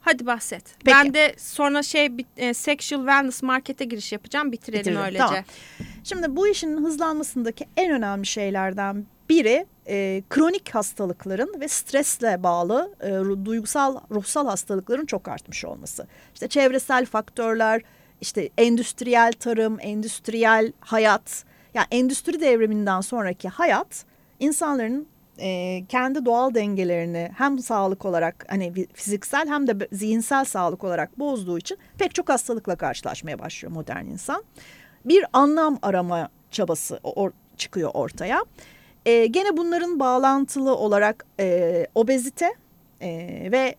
Hadi 0.00 0.26
bahset. 0.26 0.64
Peki. 0.84 0.96
Ben 0.96 1.14
de 1.14 1.34
sonra 1.38 1.82
şey 1.82 2.10
e, 2.36 2.54
sexual 2.54 3.00
wellness 3.00 3.42
markete 3.42 3.84
giriş 3.84 4.12
yapacağım. 4.12 4.52
Bitirelim, 4.52 4.80
Bitirelim 4.80 5.02
öylece. 5.02 5.18
Tamam. 5.18 5.44
Şimdi 6.04 6.36
bu 6.36 6.48
işin 6.48 6.84
hızlanmasındaki 6.84 7.66
en 7.76 7.92
önemli 7.92 8.26
şeylerden 8.26 9.06
biri 9.28 9.66
e, 9.88 10.22
kronik 10.30 10.74
hastalıkların 10.74 11.60
ve 11.60 11.68
stresle 11.68 12.42
bağlı 12.42 12.94
e, 13.00 13.44
duygusal 13.44 13.96
ruhsal 14.10 14.46
hastalıkların 14.46 15.06
çok 15.06 15.28
artmış 15.28 15.64
olması. 15.64 16.06
İşte 16.34 16.48
çevresel 16.48 17.06
faktörler, 17.06 17.82
işte 18.20 18.50
endüstriyel 18.58 19.32
tarım, 19.32 19.78
endüstriyel 19.80 20.72
hayat, 20.80 21.44
yani 21.74 21.86
endüstri 21.90 22.40
devriminden 22.40 23.00
sonraki 23.00 23.48
hayat 23.48 24.04
insanların 24.40 25.06
e, 25.38 25.84
kendi 25.88 26.24
doğal 26.24 26.54
dengelerini 26.54 27.30
hem 27.36 27.58
sağlık 27.58 28.04
olarak 28.04 28.46
hani 28.48 28.86
fiziksel 28.94 29.48
hem 29.48 29.66
de 29.66 29.88
zihinsel 29.92 30.44
sağlık 30.44 30.84
olarak 30.84 31.18
bozduğu 31.18 31.58
için 31.58 31.78
pek 31.98 32.14
çok 32.14 32.28
hastalıkla 32.28 32.76
karşılaşmaya 32.76 33.38
başlıyor 33.38 33.72
modern 33.72 34.06
insan. 34.06 34.44
Bir 35.04 35.24
anlam 35.32 35.78
arama 35.82 36.28
çabası 36.50 37.00
or 37.02 37.30
çıkıyor 37.56 37.90
ortaya. 37.94 38.44
E, 39.06 39.26
gene 39.26 39.56
bunların 39.56 40.00
bağlantılı 40.00 40.76
olarak 40.76 41.26
e, 41.40 41.86
obezite 41.94 42.54
e, 43.00 43.08
ve 43.52 43.74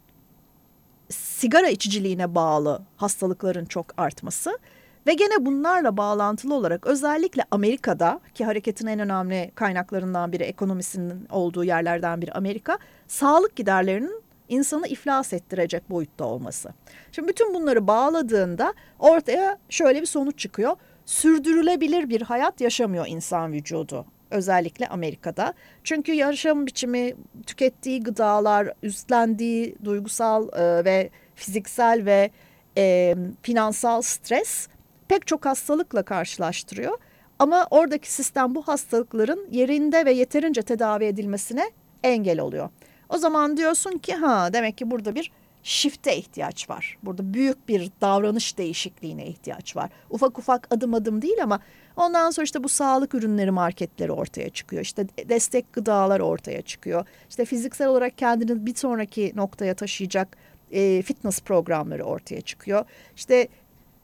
sigara 1.09 1.69
içiciliğine 1.69 2.35
bağlı 2.35 2.81
hastalıkların 2.97 3.65
çok 3.65 3.85
artması 3.97 4.59
ve 5.07 5.13
gene 5.13 5.45
bunlarla 5.45 5.97
bağlantılı 5.97 6.53
olarak 6.53 6.87
özellikle 6.87 7.43
Amerika'da 7.51 8.19
ki 8.33 8.45
hareketin 8.45 8.87
en 8.87 8.99
önemli 8.99 9.51
kaynaklarından 9.55 10.31
biri 10.31 10.43
ekonomisinin 10.43 11.27
olduğu 11.31 11.63
yerlerden 11.63 12.21
biri 12.21 12.31
Amerika 12.31 12.77
sağlık 13.07 13.55
giderlerinin 13.55 14.23
insanı 14.49 14.87
iflas 14.87 15.33
ettirecek 15.33 15.89
boyutta 15.89 16.25
olması. 16.25 16.69
Şimdi 17.11 17.27
bütün 17.27 17.53
bunları 17.53 17.87
bağladığında 17.87 18.73
ortaya 18.99 19.57
şöyle 19.69 20.01
bir 20.01 20.05
sonuç 20.05 20.39
çıkıyor. 20.39 20.75
Sürdürülebilir 21.05 22.09
bir 22.09 22.21
hayat 22.21 22.61
yaşamıyor 22.61 23.05
insan 23.07 23.53
vücudu 23.53 24.05
özellikle 24.31 24.87
Amerika'da. 24.87 25.53
Çünkü 25.83 26.13
yaşam 26.13 26.65
biçimi, 26.65 27.13
tükettiği 27.45 28.03
gıdalar, 28.03 28.73
üstlendiği 28.83 29.75
duygusal 29.83 30.47
e, 30.47 30.85
ve 30.85 31.09
fiziksel 31.35 32.05
ve 32.05 32.29
e, 32.77 33.15
finansal 33.41 34.01
stres 34.01 34.67
pek 35.07 35.27
çok 35.27 35.45
hastalıkla 35.45 36.03
karşılaştırıyor. 36.03 36.97
Ama 37.39 37.67
oradaki 37.71 38.11
sistem 38.11 38.55
bu 38.55 38.61
hastalıkların 38.61 39.47
yerinde 39.51 40.05
ve 40.05 40.11
yeterince 40.11 40.61
tedavi 40.61 41.05
edilmesine 41.05 41.71
engel 42.03 42.39
oluyor. 42.39 42.69
O 43.09 43.17
zaman 43.17 43.57
diyorsun 43.57 43.91
ki 43.97 44.13
ha 44.13 44.53
demek 44.53 44.77
ki 44.77 44.91
burada 44.91 45.15
bir 45.15 45.31
shift'e 45.63 46.17
ihtiyaç 46.17 46.69
var. 46.69 46.97
Burada 47.03 47.33
büyük 47.33 47.67
bir 47.67 47.91
davranış 48.01 48.57
değişikliğine 48.57 49.25
ihtiyaç 49.25 49.75
var. 49.75 49.89
Ufak 50.09 50.39
ufak 50.39 50.67
adım 50.71 50.93
adım 50.93 51.21
değil 51.21 51.43
ama 51.43 51.59
ondan 51.95 52.31
sonra 52.31 52.43
işte 52.43 52.63
bu 52.63 52.69
sağlık 52.69 53.15
ürünleri 53.15 53.51
marketleri 53.51 54.11
ortaya 54.11 54.49
çıkıyor. 54.49 54.81
İşte 54.81 55.07
destek 55.29 55.73
gıdalar 55.73 56.19
ortaya 56.19 56.61
çıkıyor. 56.61 57.05
İşte 57.29 57.45
fiziksel 57.45 57.87
olarak 57.87 58.17
kendini 58.17 58.65
bir 58.65 58.75
sonraki 58.75 59.31
noktaya 59.35 59.73
taşıyacak 59.73 60.37
e, 60.71 61.01
fitness 61.01 61.41
programları 61.41 62.03
ortaya 62.03 62.41
çıkıyor. 62.41 62.85
İşte 63.15 63.47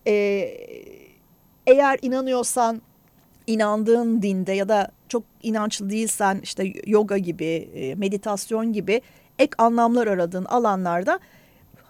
e, 0.07 0.13
eğer 1.67 1.99
inanıyorsan 2.01 2.81
inandığın 3.47 4.21
dinde 4.21 4.51
ya 4.51 4.69
da 4.69 4.91
çok 5.09 5.23
inançlı 5.43 5.89
değilsen 5.89 6.39
işte 6.43 6.73
yoga 6.85 7.17
gibi, 7.17 7.69
e, 7.75 7.95
meditasyon 7.95 8.73
gibi 8.73 9.01
ek 9.39 9.51
anlamlar 9.57 10.07
aradığın 10.07 10.45
alanlarda 10.45 11.19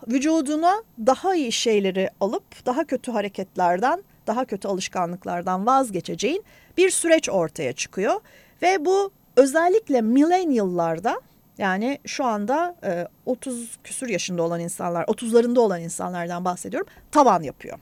vücuduna 0.07 0.83
daha 1.05 1.35
iyi 1.35 1.51
şeyleri 1.51 2.09
alıp 2.19 2.65
daha 2.65 2.83
kötü 2.83 3.11
hareketlerden, 3.11 4.03
daha 4.27 4.45
kötü 4.45 4.67
alışkanlıklardan 4.67 5.65
vazgeçeceğin 5.65 6.43
bir 6.77 6.89
süreç 6.89 7.29
ortaya 7.29 7.73
çıkıyor. 7.73 8.21
Ve 8.61 8.85
bu 8.85 9.11
özellikle 9.35 10.01
millennial'larda 10.01 11.21
yani 11.57 11.99
şu 12.05 12.25
anda 12.25 12.75
30 13.25 13.77
küsür 13.83 14.09
yaşında 14.09 14.43
olan 14.43 14.59
insanlar, 14.59 15.03
30'larında 15.03 15.59
olan 15.59 15.81
insanlardan 15.81 16.45
bahsediyorum, 16.45 16.87
tavan 17.11 17.43
yapıyor. 17.43 17.79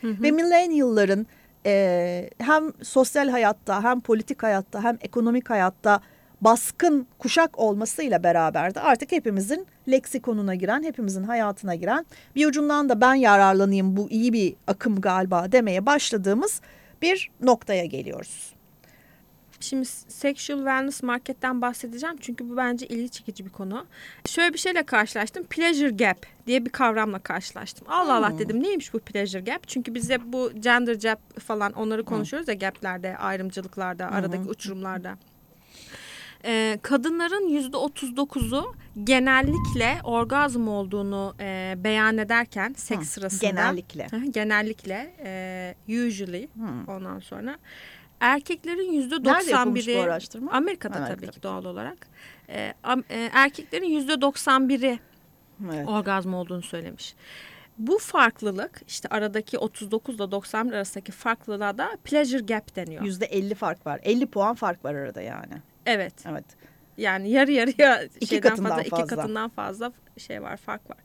Hı. 0.00 0.22
Ve 0.22 0.30
millennial'ların 0.30 1.26
e, 1.66 2.30
hem 2.38 2.72
sosyal 2.82 3.28
hayatta 3.28 3.84
hem 3.84 4.00
politik 4.00 4.42
hayatta 4.42 4.84
hem 4.84 4.98
ekonomik 5.00 5.50
hayatta 5.50 6.00
baskın 6.40 7.06
kuşak 7.18 7.58
olmasıyla 7.58 8.22
beraber 8.22 8.74
de 8.74 8.80
artık 8.80 9.12
hepimizin 9.12 9.66
leksikonuna 9.88 10.54
giren, 10.54 10.82
hepimizin 10.82 11.22
hayatına 11.22 11.74
giren 11.74 12.06
bir 12.36 12.46
ucundan 12.46 12.88
da 12.88 13.00
ben 13.00 13.14
yararlanayım 13.14 13.96
bu 13.96 14.10
iyi 14.10 14.32
bir 14.32 14.54
akım 14.66 15.00
galiba 15.00 15.52
demeye 15.52 15.86
başladığımız 15.86 16.60
bir 17.02 17.30
noktaya 17.40 17.84
geliyoruz. 17.84 18.57
Şimdi 19.60 19.84
Sexual 20.08 20.58
Wellness 20.58 21.02
Market'ten 21.02 21.62
bahsedeceğim 21.62 22.16
çünkü 22.20 22.48
bu 22.48 22.56
bence 22.56 22.86
ilgi 22.86 23.10
çekici 23.10 23.44
bir 23.44 23.50
konu. 23.50 23.86
Şöyle 24.26 24.52
bir 24.52 24.58
şeyle 24.58 24.82
karşılaştım. 24.82 25.44
Pleasure 25.44 25.90
Gap 25.90 26.26
diye 26.46 26.64
bir 26.64 26.70
kavramla 26.70 27.18
karşılaştım. 27.18 27.88
Allah 27.90 28.14
Allah 28.14 28.30
hmm. 28.30 28.38
dedim 28.38 28.62
neymiş 28.62 28.94
bu 28.94 28.98
Pleasure 28.98 29.42
Gap? 29.42 29.68
Çünkü 29.68 29.94
biz 29.94 30.10
hep 30.10 30.20
bu 30.24 30.52
gender 30.60 30.94
gap 30.94 31.40
falan 31.40 31.72
onları 31.72 32.04
konuşuyoruz 32.04 32.48
ya 32.48 32.54
gaplerde, 32.54 33.16
ayrımcılıklarda, 33.16 34.06
aradaki 34.06 34.48
uçurumlarda. 34.48 35.18
Ee, 36.44 36.78
kadınların 36.82 37.48
yüzde 37.48 37.76
otuz 37.76 38.16
dokuzu 38.16 38.74
genellikle 39.04 39.98
orgazm 40.04 40.68
olduğunu 40.68 41.34
e, 41.40 41.74
beyan 41.78 42.18
ederken 42.18 42.74
seks 42.76 43.00
Hı, 43.00 43.04
sırasında. 43.04 43.50
Genellikle. 43.50 44.06
genellikle 44.30 45.14
e, 45.24 45.74
usually 45.88 46.48
Hı. 46.58 46.92
ondan 46.92 47.18
sonra 47.18 47.58
Erkeklerin 48.20 48.92
yüzde 48.92 49.14
91'i 49.14 49.98
araştırma? 49.98 50.52
Amerika'da 50.52 50.96
Amerika. 50.96 51.16
tabii 51.16 51.30
ki 51.30 51.42
doğal 51.42 51.64
olarak. 51.64 52.08
E, 52.48 52.74
e, 53.10 53.30
erkeklerin 53.32 53.86
yüzde 53.86 54.12
91'i 54.12 54.98
evet. 55.72 55.88
orgazm 55.88 56.34
olduğunu 56.34 56.62
söylemiş. 56.62 57.14
Bu 57.78 57.98
farklılık 57.98 58.82
işte 58.88 59.08
aradaki 59.08 59.58
39 59.58 60.16
ile 60.16 60.30
91 60.30 60.72
arasındaki 60.72 61.12
farklılığa 61.12 61.78
da 61.78 61.88
pleasure 62.04 62.42
gap 62.42 62.76
deniyor. 62.76 63.04
Yüzde 63.04 63.26
50 63.26 63.54
fark 63.54 63.86
var. 63.86 64.00
50 64.02 64.26
puan 64.26 64.54
fark 64.54 64.84
var 64.84 64.94
arada 64.94 65.22
yani. 65.22 65.54
Evet. 65.86 66.14
Evet. 66.30 66.44
Yani 66.96 67.30
yarı 67.30 67.52
yarıya 67.52 68.02
iki 68.02 68.26
şeyden 68.26 68.50
katından 68.50 68.70
fazla, 68.70 68.90
fazla 68.90 69.04
iki 69.04 69.16
katından 69.16 69.48
fazla 69.48 69.92
şey 70.18 70.42
var 70.42 70.56
fark 70.56 70.90
var. 70.90 70.98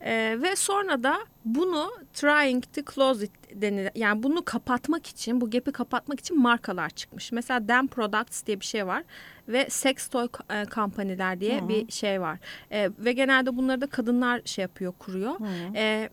Ee, 0.00 0.38
ve 0.42 0.56
sonra 0.56 1.02
da 1.02 1.18
bunu 1.44 1.90
trying 2.14 2.64
to 2.64 2.92
close 2.94 3.24
it 3.24 3.32
denir. 3.54 3.90
Yani 3.94 4.22
bunu 4.22 4.44
kapatmak 4.44 5.06
için, 5.06 5.40
bu 5.40 5.50
gap'i 5.50 5.72
kapatmak 5.72 6.20
için 6.20 6.40
markalar 6.40 6.90
çıkmış. 6.90 7.32
Mesela 7.32 7.68
Dem 7.68 7.86
Products 7.86 8.46
diye 8.46 8.60
bir 8.60 8.64
şey 8.64 8.86
var 8.86 9.04
ve 9.48 9.70
sex 9.70 10.08
toy 10.08 10.28
e, 10.50 10.64
company'ler 10.74 11.40
diye 11.40 11.60
Hı-hı. 11.60 11.68
bir 11.68 11.92
şey 11.92 12.20
var. 12.20 12.38
E, 12.72 12.90
ve 12.98 13.12
genelde 13.12 13.56
bunları 13.56 13.80
da 13.80 13.86
kadınlar 13.86 14.42
şey 14.44 14.62
yapıyor, 14.62 14.92
kuruyor. 14.98 15.34
E, 15.74 16.08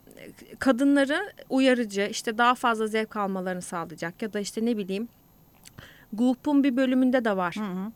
kadınları 0.59 1.33
uyarıcı, 1.49 2.07
işte 2.11 2.37
daha 2.37 2.55
fazla 2.55 2.87
zevk 2.87 3.15
almalarını 3.15 3.61
sağlayacak 3.61 4.21
ya 4.21 4.33
da 4.33 4.39
işte 4.39 4.65
ne 4.65 4.77
bileyim 4.77 5.07
Goop'un 6.13 6.63
bir 6.63 6.77
bölümünde 6.77 7.25
de 7.25 7.37
var. 7.37 7.55
Hı 7.55 7.63
hı 7.63 7.91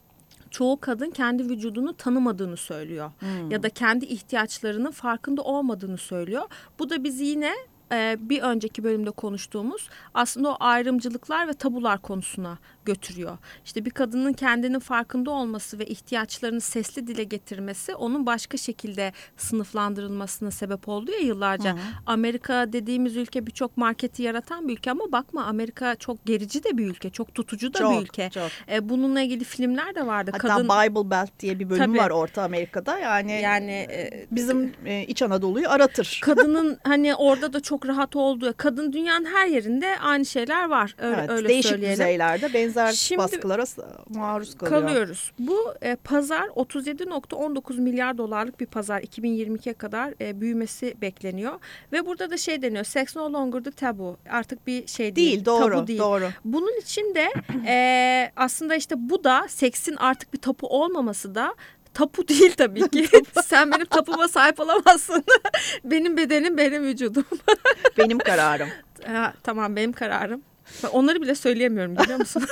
çoğu 0.51 0.79
kadın 0.79 1.09
kendi 1.09 1.49
vücudunu 1.49 1.97
tanımadığını 1.97 2.57
söylüyor. 2.57 3.11
Hmm. 3.19 3.51
Ya 3.51 3.63
da 3.63 3.69
kendi 3.69 4.05
ihtiyaçlarının 4.05 4.91
farkında 4.91 5.41
olmadığını 5.41 5.97
söylüyor. 5.97 6.43
Bu 6.79 6.89
da 6.89 7.03
bizi 7.03 7.25
yine 7.25 7.53
e, 7.91 8.17
bir 8.19 8.41
önceki 8.41 8.83
bölümde 8.83 9.11
konuştuğumuz 9.11 9.89
aslında 10.13 10.51
o 10.51 10.57
ayrımcılıklar 10.59 11.47
ve 11.47 11.53
tabular 11.53 12.01
konusuna 12.01 12.57
götürüyor. 12.85 13.37
İşte 13.65 13.85
bir 13.85 13.91
kadının 13.91 14.33
kendinin 14.33 14.79
farkında 14.79 15.31
olması 15.31 15.79
ve 15.79 15.85
ihtiyaçlarını 15.85 16.61
sesli 16.61 17.07
dile 17.07 17.23
getirmesi 17.23 17.95
onun 17.95 18.25
başka 18.25 18.57
şekilde 18.57 19.13
sınıflandırılmasına 19.37 20.51
sebep 20.51 20.89
oldu 20.89 21.11
ya 21.11 21.19
yıllarca. 21.19 21.73
Hı. 21.73 21.79
Amerika 22.05 22.73
dediğimiz 22.73 23.17
ülke 23.17 23.47
birçok 23.47 23.77
marketi 23.77 24.23
yaratan 24.23 24.67
bir 24.67 24.73
ülke 24.73 24.91
ama 24.91 25.11
bakma 25.11 25.43
Amerika 25.43 25.95
çok 25.95 26.25
gerici 26.25 26.63
de 26.63 26.77
bir 26.77 26.87
ülke, 26.87 27.09
çok 27.09 27.35
tutucu 27.35 27.73
da 27.73 27.79
çok, 27.79 27.93
bir 27.93 28.01
ülke. 28.01 28.29
Çok. 28.29 28.49
E, 28.71 28.89
bununla 28.89 29.21
ilgili 29.21 29.43
filmler 29.43 29.95
de 29.95 30.07
vardı. 30.07 30.31
Hatta 30.33 30.47
Kadın, 30.47 30.65
Bible 30.65 31.09
Belt 31.09 31.29
diye 31.39 31.59
bir 31.59 31.69
bölüm 31.69 31.85
tabii, 31.85 31.97
var 31.97 32.09
Orta 32.09 32.43
Amerika'da. 32.43 32.99
Yani 32.99 33.41
yani 33.41 33.71
e, 33.71 34.27
bizim 34.31 34.73
e, 34.85 35.03
İç 35.03 35.21
Anadolu'yu 35.21 35.69
aratır. 35.69 36.19
Kadının 36.23 36.79
hani 36.83 37.15
orada 37.15 37.53
da 37.53 37.59
çok 37.59 37.78
rahat 37.87 38.15
olduğu, 38.15 38.53
kadın 38.57 38.93
dünyanın 38.93 39.25
her 39.25 39.47
yerinde 39.47 39.99
aynı 39.99 40.25
şeyler 40.25 40.69
var. 40.69 40.95
Öyle, 40.97 41.15
evet, 41.19 41.29
öyle 41.29 41.49
değişik 41.49 41.69
söyleyelim. 41.71 41.93
düzeylerde 41.93 42.53
benzer 42.53 42.91
Şimdi, 42.91 43.19
baskılara 43.19 43.63
maruz 44.09 44.57
kalıyor. 44.57 44.81
Kalıyoruz. 44.81 45.31
Bu 45.39 45.73
e, 45.81 45.95
pazar 45.95 46.47
37.19 46.47 47.79
milyar 47.79 48.17
dolarlık 48.17 48.59
bir 48.59 48.65
pazar 48.65 49.01
2022'ye 49.01 49.73
kadar 49.73 50.13
e, 50.21 50.41
büyümesi 50.41 50.93
bekleniyor. 51.01 51.59
Ve 51.91 52.05
burada 52.05 52.31
da 52.31 52.37
şey 52.37 52.61
deniyor 52.61 52.83
sex 52.83 53.15
no 53.15 53.33
longer 53.33 53.63
the 53.63 53.71
taboo 53.71 54.17
artık 54.29 54.67
bir 54.67 54.87
şey 54.87 55.15
değil. 55.15 55.31
Değil 55.31 55.45
doğru 55.45 55.75
tabu 55.75 55.87
değil. 55.87 55.99
doğru. 55.99 56.29
Bunun 56.45 56.79
için 56.79 57.15
de 57.15 57.27
e, 57.67 58.31
aslında 58.35 58.75
işte 58.75 58.95
bu 58.97 59.23
da 59.23 59.45
seksin 59.49 59.95
artık 59.95 60.33
bir 60.33 60.39
tapu 60.39 60.67
olmaması 60.67 61.35
da 61.35 61.55
tapu 61.93 62.27
değil 62.27 62.53
tabii 62.57 62.89
ki. 62.89 63.07
Sen 63.43 63.71
benim 63.71 63.85
tapuma 63.85 64.27
sahip 64.27 64.59
olamazsın. 64.59 65.23
benim 65.83 66.17
bedenim 66.17 66.57
benim 66.57 66.83
vücudum. 66.83 67.25
benim 67.97 68.19
kararım. 68.19 68.69
Ha, 69.05 69.33
tamam 69.43 69.75
benim 69.75 69.93
kararım. 69.93 70.41
Ben 70.83 70.89
onları 70.89 71.21
bile 71.21 71.35
söyleyemiyorum 71.35 71.97
biliyor 71.97 72.19
musun? 72.19 72.43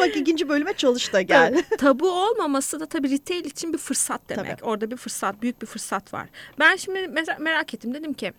Bak 0.00 0.16
ikinci 0.16 0.48
bölüme 0.48 0.72
çalış 0.72 1.12
da 1.12 1.22
gel. 1.22 1.62
tabu 1.78 2.10
olmaması 2.10 2.80
da 2.80 2.86
tabii 2.86 3.10
retail 3.10 3.44
için 3.44 3.72
bir 3.72 3.78
fırsat 3.78 4.20
demek. 4.28 4.58
Tabii. 4.58 4.70
Orada 4.70 4.90
bir 4.90 4.96
fırsat, 4.96 5.42
büyük 5.42 5.62
bir 5.62 5.66
fırsat 5.66 6.14
var. 6.14 6.28
Ben 6.58 6.76
şimdi 6.76 7.08
merak 7.38 7.74
ettim 7.74 7.94
dedim 7.94 8.12
ki 8.12 8.32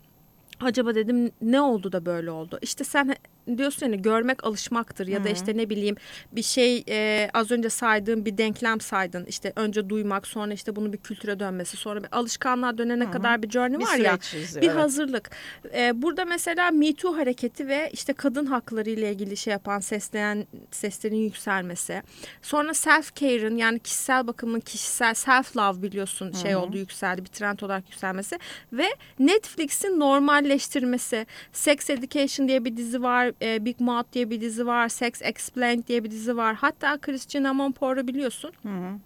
acaba 0.60 0.94
dedim 0.94 1.30
ne 1.42 1.60
oldu 1.60 1.92
da 1.92 2.06
böyle 2.06 2.30
oldu? 2.30 2.58
İşte 2.62 2.84
sen 2.84 3.16
diyorsun 3.58 3.86
yani 3.86 4.02
görmek 4.02 4.44
alışmaktır 4.44 5.06
ya 5.06 5.24
da 5.24 5.28
işte 5.28 5.56
ne 5.56 5.70
bileyim 5.70 5.96
bir 6.32 6.42
şey 6.42 6.84
e, 6.88 7.30
az 7.34 7.50
önce 7.50 7.70
saydığım 7.70 8.24
bir 8.24 8.38
denklem 8.38 8.80
saydın 8.80 9.24
işte 9.24 9.52
önce 9.56 9.88
duymak 9.88 10.26
sonra 10.26 10.52
işte 10.52 10.76
bunu 10.76 10.92
bir 10.92 10.98
kültüre 10.98 11.40
dönmesi 11.40 11.76
sonra 11.76 12.02
bir 12.02 12.08
alışkanlığa 12.12 12.78
dönene 12.78 13.04
Hı 13.04 13.08
-hı. 13.08 13.12
kadar 13.12 13.42
bir 13.42 13.50
journey 13.50 13.78
bir 13.78 13.84
var 13.84 13.96
ya 13.96 14.14
izliyor, 14.16 14.62
bir 14.62 14.68
evet. 14.68 14.78
hazırlık. 14.80 15.30
E, 15.74 16.02
burada 16.02 16.24
mesela 16.24 16.70
Me 16.70 16.94
Too 16.94 17.16
hareketi 17.16 17.68
ve 17.68 17.90
işte 17.92 18.12
kadın 18.12 18.46
hakları 18.46 18.90
ile 18.90 19.12
ilgili 19.12 19.36
şey 19.36 19.52
yapan 19.52 19.80
sesleyen 19.80 20.46
seslerin 20.70 21.16
yükselmesi 21.16 22.02
sonra 22.42 22.74
self 22.74 23.14
care'ın 23.14 23.56
yani 23.56 23.78
kişisel 23.78 24.26
bakımın 24.26 24.60
kişisel 24.60 25.14
self 25.14 25.56
love 25.56 25.82
biliyorsun 25.82 26.32
şey 26.32 26.56
oldu 26.56 26.76
yükseldi 26.76 27.24
bir 27.24 27.30
trend 27.30 27.60
olarak 27.60 27.90
yükselmesi 27.90 28.38
ve 28.72 28.86
Netflix'in 29.18 30.00
normalleştirmesi 30.00 31.26
Sex 31.52 31.90
Education 31.90 32.48
diye 32.48 32.64
bir 32.64 32.76
dizi 32.76 33.02
var 33.02 33.33
e, 33.42 33.64
Big 33.64 33.80
Mouth 33.80 34.12
diye 34.12 34.30
bir 34.30 34.40
dizi 34.40 34.66
var. 34.66 34.88
Sex 34.88 35.22
Explained 35.22 35.86
diye 35.86 36.04
bir 36.04 36.10
dizi 36.10 36.36
var. 36.36 36.54
Hatta 36.54 36.98
Christian 36.98 37.44
Amanpour'u 37.44 38.08
biliyorsun. 38.08 38.52
Hı 38.62 38.68
hı. 38.68 38.98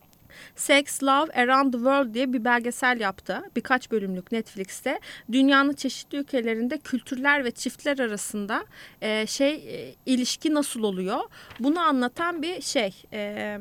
Sex, 0.57 1.03
Love 1.03 1.33
Around 1.33 1.73
the 1.73 1.79
World 1.79 2.15
diye 2.15 2.33
bir 2.33 2.45
belgesel 2.45 3.01
yaptı. 3.01 3.43
Birkaç 3.57 3.91
bölümlük 3.91 4.33
Netflix'te. 4.33 5.01
Dünyanın 5.33 5.73
çeşitli 5.73 6.19
ülkelerinde 6.19 6.79
kültürler 6.79 7.45
ve 7.45 7.51
çiftler 7.51 7.99
arasında 7.99 8.65
e, 9.01 9.27
şey 9.27 9.55
e, 9.55 9.95
ilişki 10.07 10.55
nasıl 10.55 10.83
oluyor? 10.83 11.21
Bunu 11.61 11.81
anlatan 11.81 12.43
bir 12.43 12.61
şey. 12.61 13.03
E, 13.13 13.59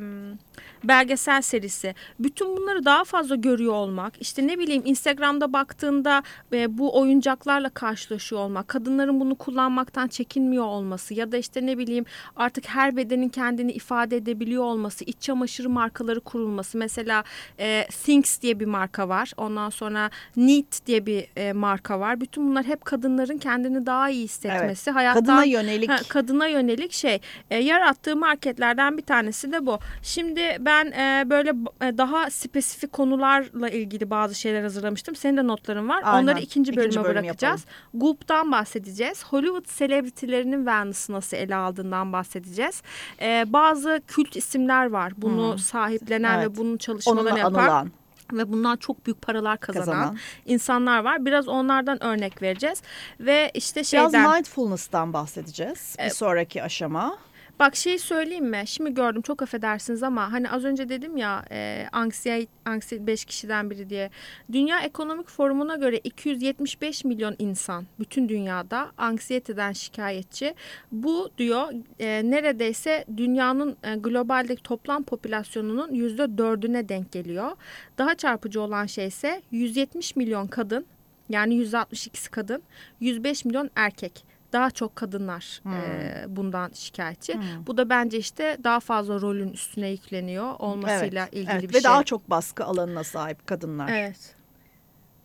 belgesel 0.83 1.41
serisi. 1.41 1.95
Bütün 2.19 2.57
bunları 2.57 2.85
daha 2.85 3.03
fazla 3.03 3.35
görüyor 3.35 3.73
olmak, 3.73 4.13
işte 4.21 4.47
ne 4.47 4.59
bileyim 4.59 4.83
Instagram'da 4.85 5.53
baktığında 5.53 6.23
e, 6.53 6.77
bu 6.77 6.99
oyuncaklarla 6.99 7.69
karşılaşıyor 7.69 8.41
olmak, 8.41 8.67
kadınların 8.67 9.19
bunu 9.19 9.35
kullanmaktan 9.35 10.07
çekinmiyor 10.07 10.65
olması 10.65 11.13
ya 11.13 11.31
da 11.31 11.37
işte 11.37 11.65
ne 11.65 11.77
bileyim 11.77 12.05
artık 12.35 12.67
her 12.67 12.97
bedenin 12.97 13.29
kendini 13.29 13.71
ifade 13.71 14.17
edebiliyor 14.17 14.63
olması, 14.63 15.03
iç 15.03 15.21
çamaşırı 15.21 15.69
markaları 15.69 16.19
kurulması. 16.19 16.77
Mesela 16.77 17.23
e, 17.59 17.87
Things 18.03 18.41
diye 18.41 18.59
bir 18.59 18.65
marka 18.65 19.09
var. 19.09 19.31
Ondan 19.37 19.69
sonra 19.69 20.09
Neat 20.35 20.85
diye 20.85 21.05
bir 21.05 21.27
e, 21.35 21.53
marka 21.53 21.99
var. 21.99 22.21
Bütün 22.21 22.49
bunlar 22.49 22.65
hep 22.65 22.85
kadınların 22.85 23.37
kendini 23.37 23.85
daha 23.85 24.09
iyi 24.09 24.23
hissetmesi. 24.23 24.89
Evet. 24.89 24.95
Hayattan, 24.95 25.25
Kadına 25.25 25.43
yönelik. 25.43 25.89
Ha, 25.89 25.97
kadına 26.07 26.47
yönelik 26.47 26.91
şey. 26.91 27.19
E, 27.49 27.57
yarattığı 27.57 28.15
marketlerden 28.15 28.97
bir 28.97 29.01
tanesi 29.01 29.51
de 29.51 29.65
bu. 29.65 29.79
Şimdi 30.03 30.41
ben 30.59 30.85
e, 30.91 31.29
böyle 31.29 31.49
e, 31.81 31.97
daha 31.97 32.29
spesifik 32.29 32.91
konularla 32.93 33.69
ilgili 33.69 34.09
bazı 34.09 34.35
şeyler 34.35 34.61
hazırlamıştım. 34.61 35.15
Senin 35.15 35.37
de 35.37 35.47
notların 35.47 35.89
var. 35.89 36.01
Aynen. 36.03 36.23
Onları 36.23 36.39
ikinci 36.39 36.71
bölüme 36.75 36.87
İkinci 36.89 37.03
bölüm 37.05 37.23
bırakacağız. 37.23 37.65
Goop'tan 37.93 38.51
bahsedeceğiz. 38.51 39.23
Hollywood 39.23 39.65
selebritilerinin 39.69 40.65
Venus'u 40.65 41.13
nasıl 41.13 41.37
ele 41.37 41.55
aldığından 41.55 42.13
bahsedeceğiz. 42.13 42.81
E, 43.21 43.45
bazı 43.47 44.01
kült 44.07 44.35
isimler 44.35 44.89
var. 44.89 45.13
Bunu 45.17 45.51
Hmm. 45.51 45.59
sahiplenen 45.59 46.37
Evet. 46.39 46.49
ve 46.49 46.55
bunun 46.55 46.77
çalışmalarını 46.77 47.29
Onunla 47.29 47.39
yapan 47.39 47.59
anılan. 47.59 47.91
ve 48.33 48.51
bundan 48.51 48.75
çok 48.77 49.05
büyük 49.05 49.21
paralar 49.21 49.57
kazanan, 49.57 49.85
Kazanan. 49.85 50.17
insanlar 50.45 51.03
var. 51.03 51.25
Biraz 51.25 51.47
onlardan 51.47 52.03
örnek 52.03 52.41
vereceğiz. 52.41 52.81
Ve 53.19 53.51
işte 53.53 53.79
Biraz 53.79 53.89
şeyden 53.89 54.31
mindfulness'tan 54.35 55.13
bahsedeceğiz. 55.13 55.95
Bir 55.99 56.03
E, 56.03 56.09
sonraki 56.09 56.63
aşama. 56.63 57.17
Bak 57.59 57.75
şey 57.75 57.99
söyleyeyim 57.99 58.45
mi? 58.49 58.63
Şimdi 58.65 58.93
gördüm 58.93 59.21
çok 59.21 59.41
affedersiniz 59.41 60.03
ama 60.03 60.31
hani 60.31 60.49
az 60.49 60.65
önce 60.65 60.89
dedim 60.89 61.17
ya 61.17 61.45
e, 61.51 61.87
anksiyete, 61.91 62.51
anksiyete 62.65 63.07
5 63.07 63.25
kişiden 63.25 63.69
biri 63.69 63.89
diye. 63.89 64.09
Dünya 64.51 64.79
Ekonomik 64.79 65.29
Forumu'na 65.29 65.75
göre 65.75 65.97
275 65.97 67.05
milyon 67.05 67.35
insan 67.39 67.85
bütün 67.99 68.29
dünyada 68.29 68.91
anksiyeteden 68.97 69.71
şikayetçi. 69.71 70.55
Bu 70.91 71.29
diyor 71.37 71.73
e, 71.99 72.31
neredeyse 72.31 73.05
dünyanın 73.17 73.77
e, 73.83 73.95
globaldeki 73.95 74.63
toplam 74.63 75.03
popülasyonunun 75.03 75.89
%4'üne 75.93 76.89
denk 76.89 77.11
geliyor. 77.11 77.51
Daha 77.97 78.15
çarpıcı 78.15 78.61
olan 78.61 78.85
şey 78.85 79.07
ise 79.07 79.41
170 79.51 80.15
milyon 80.15 80.47
kadın 80.47 80.85
yani 81.29 81.63
%62'si 81.63 82.29
kadın 82.29 82.63
105 82.99 83.45
milyon 83.45 83.69
erkek 83.75 84.36
daha 84.53 84.71
çok 84.71 84.95
kadınlar 84.95 85.59
Hmm. 85.63 85.73
e, 85.73 86.25
bundan 86.27 86.71
şikayetçi. 86.73 87.33
Hmm. 87.33 87.67
Bu 87.67 87.77
da 87.77 87.89
bence 87.89 88.17
işte 88.17 88.57
daha 88.63 88.79
fazla 88.79 89.21
rolün 89.21 89.49
üstüne 89.53 89.89
yükleniyor 89.89 90.53
olmasıyla 90.59 91.27
ilgili 91.27 91.51
evet. 91.51 91.63
bir 91.63 91.69
Ve 91.69 91.73
şey. 91.73 91.83
daha 91.83 92.03
çok 92.03 92.29
baskı 92.29 92.65
alanına 92.65 93.03
sahip 93.03 93.47
kadınlar. 93.47 93.89
Evet. 93.89 94.35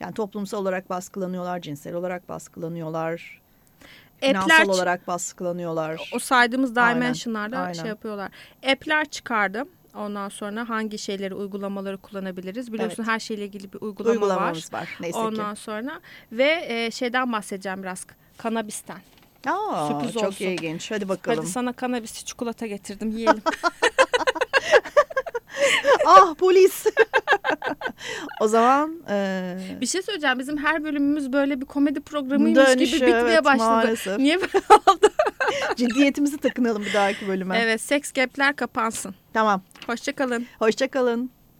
Yani 0.00 0.14
toplumsal 0.14 0.58
olarak 0.58 0.90
baskılanıyorlar, 0.90 1.60
cinsel 1.60 1.94
olarak 1.94 2.28
baskılanıyorlar, 2.28 3.40
finansal 4.20 4.68
olarak 4.68 5.06
baskılanıyorlar. 5.06 6.10
o 6.14 6.18
saydığımız 6.18 6.76
dimensionlarda 6.76 7.58
aynen. 7.58 7.72
şey 7.72 7.88
yapıyorlar. 7.88 8.30
App'ler 8.66 9.04
çıkardım. 9.04 9.68
Ondan 9.94 10.28
sonra 10.28 10.68
hangi 10.68 10.98
şeyleri, 10.98 11.34
uygulamaları 11.34 11.96
kullanabiliriz? 11.98 12.72
Biliyorsun 12.72 13.04
her 13.04 13.18
şeyle 13.18 13.44
ilgili 13.44 13.72
bir 13.72 13.80
uygulama 13.80 14.14
var. 14.14 14.22
Uygulamamız 14.22 14.72
var. 14.72 14.96
Neyse 15.00 15.18
Ondan 15.18 15.54
ki. 15.54 15.60
sonra 15.60 16.00
ve 16.32 16.64
e, 16.68 16.90
şeyden 16.90 17.32
bahsedeceğim 17.32 17.82
biraz. 17.82 18.06
Kanabisten. 18.42 18.98
Aa, 19.46 19.88
sürpriz 19.88 20.14
çok 20.14 20.24
olsun. 20.24 20.44
ilginç. 20.44 20.90
Hadi 20.90 21.08
bakalım. 21.08 21.38
Hadi 21.38 21.46
sana 21.46 21.72
kanabisli 21.72 22.24
çikolata 22.24 22.66
getirdim 22.66 23.10
yiyelim. 23.10 23.42
ah 26.06 26.34
polis. 26.34 26.86
o 28.40 28.48
zaman 28.48 29.02
e, 29.10 29.56
bir 29.80 29.86
şey 29.86 30.02
söyleyeceğim. 30.02 30.38
Bizim 30.38 30.56
her 30.56 30.84
bölümümüz 30.84 31.32
böyle 31.32 31.60
bir 31.60 31.66
komedi 31.66 32.00
programıymış 32.00 32.66
Dönüşü, 32.66 32.96
gibi 32.96 33.06
bitmeye 33.06 33.20
evet, 33.20 33.44
başladı. 33.44 33.68
maalesef. 33.68 34.18
Niye 34.18 34.40
böyle 34.40 34.64
oldu? 34.70 35.08
ciddiyetimizi 35.76 36.38
takınalım 36.38 36.84
bir 36.84 36.92
dahaki 36.94 37.28
bölüme. 37.28 37.58
evet, 37.58 37.80
seks 37.80 38.12
gap'ler 38.12 38.56
kapansın. 38.56 39.14
Tamam. 39.32 39.62
Hoşçakalın. 39.86 40.46
Hoşça 40.58 40.88
kalın. 40.88 41.30